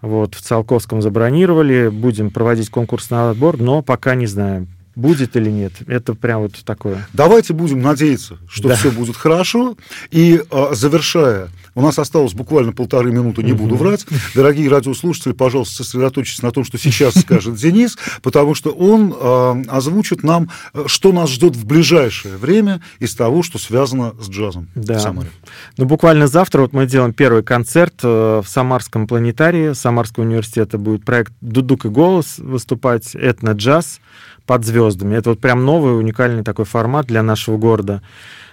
Вот, 0.00 0.34
в 0.34 0.40
Циолковском 0.40 1.02
забронировали, 1.02 1.88
будем 1.88 2.30
проводить 2.30 2.70
конкурс 2.70 3.10
на 3.10 3.30
отбор, 3.30 3.58
но 3.58 3.82
пока 3.82 4.14
не 4.14 4.26
знаем, 4.26 4.68
будет 4.94 5.36
или 5.36 5.50
нет. 5.50 5.72
Это 5.86 6.14
прям 6.14 6.42
вот 6.42 6.52
такое. 6.64 7.06
Давайте 7.12 7.52
будем 7.52 7.80
надеяться, 7.80 8.38
что 8.48 8.68
да. 8.68 8.76
все 8.76 8.90
будет 8.90 9.16
хорошо. 9.16 9.76
И 10.10 10.42
а, 10.50 10.74
завершая, 10.74 11.48
у 11.78 11.80
нас 11.80 11.96
осталось 11.96 12.34
буквально 12.34 12.72
полторы 12.72 13.12
минуты, 13.12 13.44
не 13.44 13.52
буду 13.52 13.76
врать. 13.76 14.04
Дорогие 14.34 14.68
радиослушатели, 14.68 15.30
пожалуйста, 15.30 15.84
сосредоточьтесь 15.84 16.42
на 16.42 16.50
том, 16.50 16.64
что 16.64 16.76
сейчас 16.76 17.14
скажет 17.14 17.54
Денис, 17.54 17.96
потому 18.20 18.56
что 18.56 18.70
он 18.70 19.14
а, 19.16 19.62
озвучит 19.68 20.24
нам, 20.24 20.50
что 20.86 21.12
нас 21.12 21.30
ждет 21.30 21.54
в 21.54 21.64
ближайшее 21.64 22.36
время 22.36 22.80
из 22.98 23.14
того, 23.14 23.44
что 23.44 23.58
связано 23.60 24.12
с 24.20 24.28
джазом 24.28 24.68
да. 24.74 24.98
в 24.98 25.00
Самаре. 25.00 25.30
Ну, 25.76 25.84
буквально 25.84 26.26
завтра 26.26 26.62
вот 26.62 26.72
мы 26.72 26.84
делаем 26.84 27.12
первый 27.12 27.44
концерт 27.44 27.94
э, 28.02 28.42
в 28.44 28.48
Самарском 28.48 29.06
планетарии 29.06 29.72
Самарского 29.72 30.24
университета. 30.24 30.78
Будет 30.78 31.04
проект 31.04 31.32
«Дудук 31.40 31.84
и 31.84 31.88
голос» 31.88 32.38
выступать, 32.38 33.14
этно-джаз 33.14 34.00
под 34.46 34.64
звездами. 34.64 35.14
Это 35.14 35.30
вот 35.30 35.40
прям 35.40 35.64
новый 35.64 35.96
уникальный 35.96 36.42
такой 36.42 36.64
формат 36.64 37.06
для 37.06 37.22
нашего 37.22 37.56
города. 37.56 38.02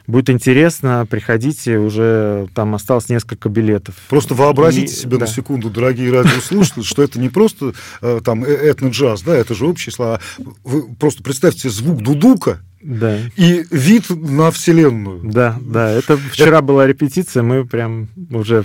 Будет 0.07 0.29
интересно, 0.29 1.07
приходите, 1.09 1.77
уже 1.77 2.47
там 2.53 2.75
осталось 2.75 3.09
несколько 3.09 3.49
билетов. 3.49 3.95
Просто 4.09 4.35
вообразите 4.35 4.93
и, 4.93 4.95
себе 4.95 5.17
да. 5.17 5.25
на 5.25 5.27
секунду, 5.31 5.69
дорогие 5.69 6.11
радиослушатели, 6.11 6.83
что 6.83 7.01
это 7.01 7.19
не 7.19 7.29
просто 7.29 7.73
э, 8.01 8.21
там 8.23 8.43
э, 8.43 8.47
этно-джаз, 8.47 9.23
да, 9.23 9.35
это 9.35 9.55
же 9.55 9.65
общие 9.65 9.91
слова. 9.91 10.19
Вы 10.63 10.83
просто 10.95 11.23
представьте 11.23 11.69
звук 11.69 12.01
дудука, 12.01 12.61
да. 12.81 13.17
И 13.35 13.65
вид 13.71 14.11
на 14.11 14.51
Вселенную. 14.51 15.21
Да, 15.23 15.57
да. 15.59 15.89
Это 15.89 16.17
вчера 16.17 16.61
была 16.61 16.85
репетиция, 16.85 17.41
мы 17.41 17.65
прям 17.65 18.09
уже 18.29 18.63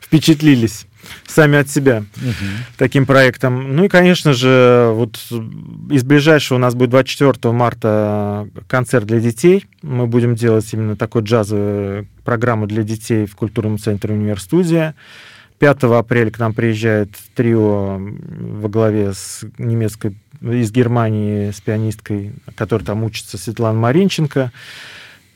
впечатлились 0.00 0.86
сами 1.26 1.58
от 1.58 1.68
себя 1.68 2.04
угу. 2.16 2.46
таким 2.76 3.06
проектом. 3.06 3.76
Ну 3.76 3.84
и, 3.84 3.88
конечно 3.88 4.32
же, 4.32 4.90
вот 4.92 5.18
из 5.90 6.02
ближайшего 6.02 6.58
у 6.58 6.60
нас 6.60 6.74
будет 6.74 6.90
24 6.90 7.52
марта 7.52 8.48
концерт 8.66 9.06
для 9.06 9.20
детей. 9.20 9.66
Мы 9.82 10.06
будем 10.06 10.34
делать 10.34 10.72
именно 10.72 10.96
такой 10.96 11.22
джазовую 11.22 12.06
программу 12.24 12.66
для 12.66 12.82
детей 12.82 13.26
в 13.26 13.36
культурном 13.36 13.78
центре 13.78 14.14
«Универстудия». 14.14 14.94
5 15.58 15.84
апреля 15.84 16.30
к 16.30 16.38
нам 16.38 16.54
приезжает 16.54 17.10
трио 17.34 17.98
во 17.98 18.68
главе 18.68 19.12
с 19.12 19.44
немецкой, 19.58 20.16
из 20.40 20.70
Германии, 20.70 21.50
с 21.50 21.60
пианисткой, 21.60 22.32
которая 22.54 22.86
там 22.86 23.02
учится, 23.02 23.38
Светлана 23.38 23.78
Маринченко. 23.78 24.52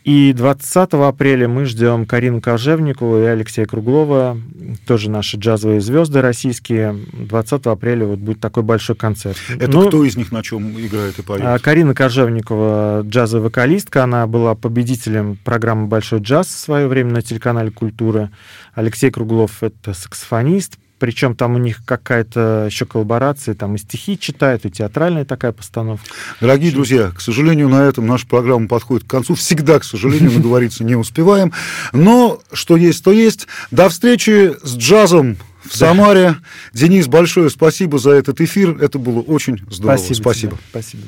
И 0.05 0.33
20 0.33 0.95
апреля 0.95 1.47
мы 1.47 1.65
ждем 1.65 2.07
Карину 2.07 2.41
Кожевникову 2.41 3.23
и 3.23 3.25
Алексея 3.25 3.67
Круглова, 3.67 4.37
тоже 4.85 5.09
наши 5.09 5.37
джазовые 5.37 5.81
звезды 5.81 6.21
российские. 6.21 6.99
20 7.13 7.67
апреля 7.67 8.07
вот 8.07 8.19
будет 8.19 8.41
такой 8.41 8.65
большой 8.65 8.97
концерт. 8.97 9.37
Это 9.49 9.71
ну, 9.71 9.87
кто 9.87 10.05
из 10.05 10.17
них 10.17 10.33
на 10.33 10.43
чем 10.43 10.79
играет 10.81 11.19
и 11.19 11.23
поет? 11.23 11.43
А, 11.45 11.59
Карина 11.61 11.95
Кожевникова, 11.95 13.03
джазовая 13.07 13.45
вокалистка, 13.45 14.03
она 14.03 14.27
была 14.27 14.57
победителем 14.57 15.39
программы 15.45 15.87
«Большой 15.87 16.19
джаз» 16.19 16.49
в 16.49 16.59
свое 16.59 16.89
время 16.89 17.13
на 17.13 17.23
телеканале 17.23 17.71
«Культура». 17.71 18.31
Алексей 18.75 19.11
Круглов— 19.11 19.59
это 19.63 19.95
саксофонист, 19.95 20.79
причем 21.03 21.35
там 21.35 21.57
у 21.57 21.59
них 21.59 21.81
какая-то 21.85 22.69
еще 22.71 22.87
коллаборация, 22.87 23.57
там 23.57 23.75
и 23.75 23.79
стихи 23.79 24.17
читают, 24.17 24.65
и 24.67 24.71
театральная 24.71 25.25
такая 25.25 25.51
постановка. 25.51 26.07
Дорогие 26.41 26.69
Очень... 26.69 26.77
друзья, 26.77 27.11
к 27.11 27.21
сожалению, 27.21 27.69
на 27.69 27.83
этом 27.83 28.07
наша 28.07 28.25
программа 28.25 28.69
подходит 28.69 29.05
к 29.05 29.11
концу. 29.11 29.35
Всегда, 29.35 29.81
к 29.81 29.85
сожалению, 29.85 30.31
наговориться 30.31 30.85
не 30.85 30.95
успеваем. 30.95 31.53
Но 31.93 32.41
что 32.53 32.77
есть, 32.77 33.03
то 33.03 33.11
есть. 33.11 33.49
До 33.73 33.89
встречи 33.89 34.53
с 34.63 34.77
джазом 34.77 35.39
в 35.69 35.77
Самаре. 35.77 36.37
Денис, 36.73 37.09
большое 37.09 37.51
спасибо 37.51 37.99
за 37.99 38.13
этот 38.13 38.41
эфир. 38.41 38.81
Это 38.81 39.01
было 39.01 39.23
очень 39.23 39.59
здорово. 39.73 39.97
Спасибо. 39.97 40.21
Спасибо. 40.21 40.59
спасибо. 40.71 41.03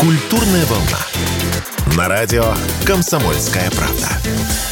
Культурная 0.00 0.66
волна. 0.66 1.96
На 1.96 2.08
радио 2.08 2.56
«Комсомольская 2.84 3.70
правда». 3.70 4.71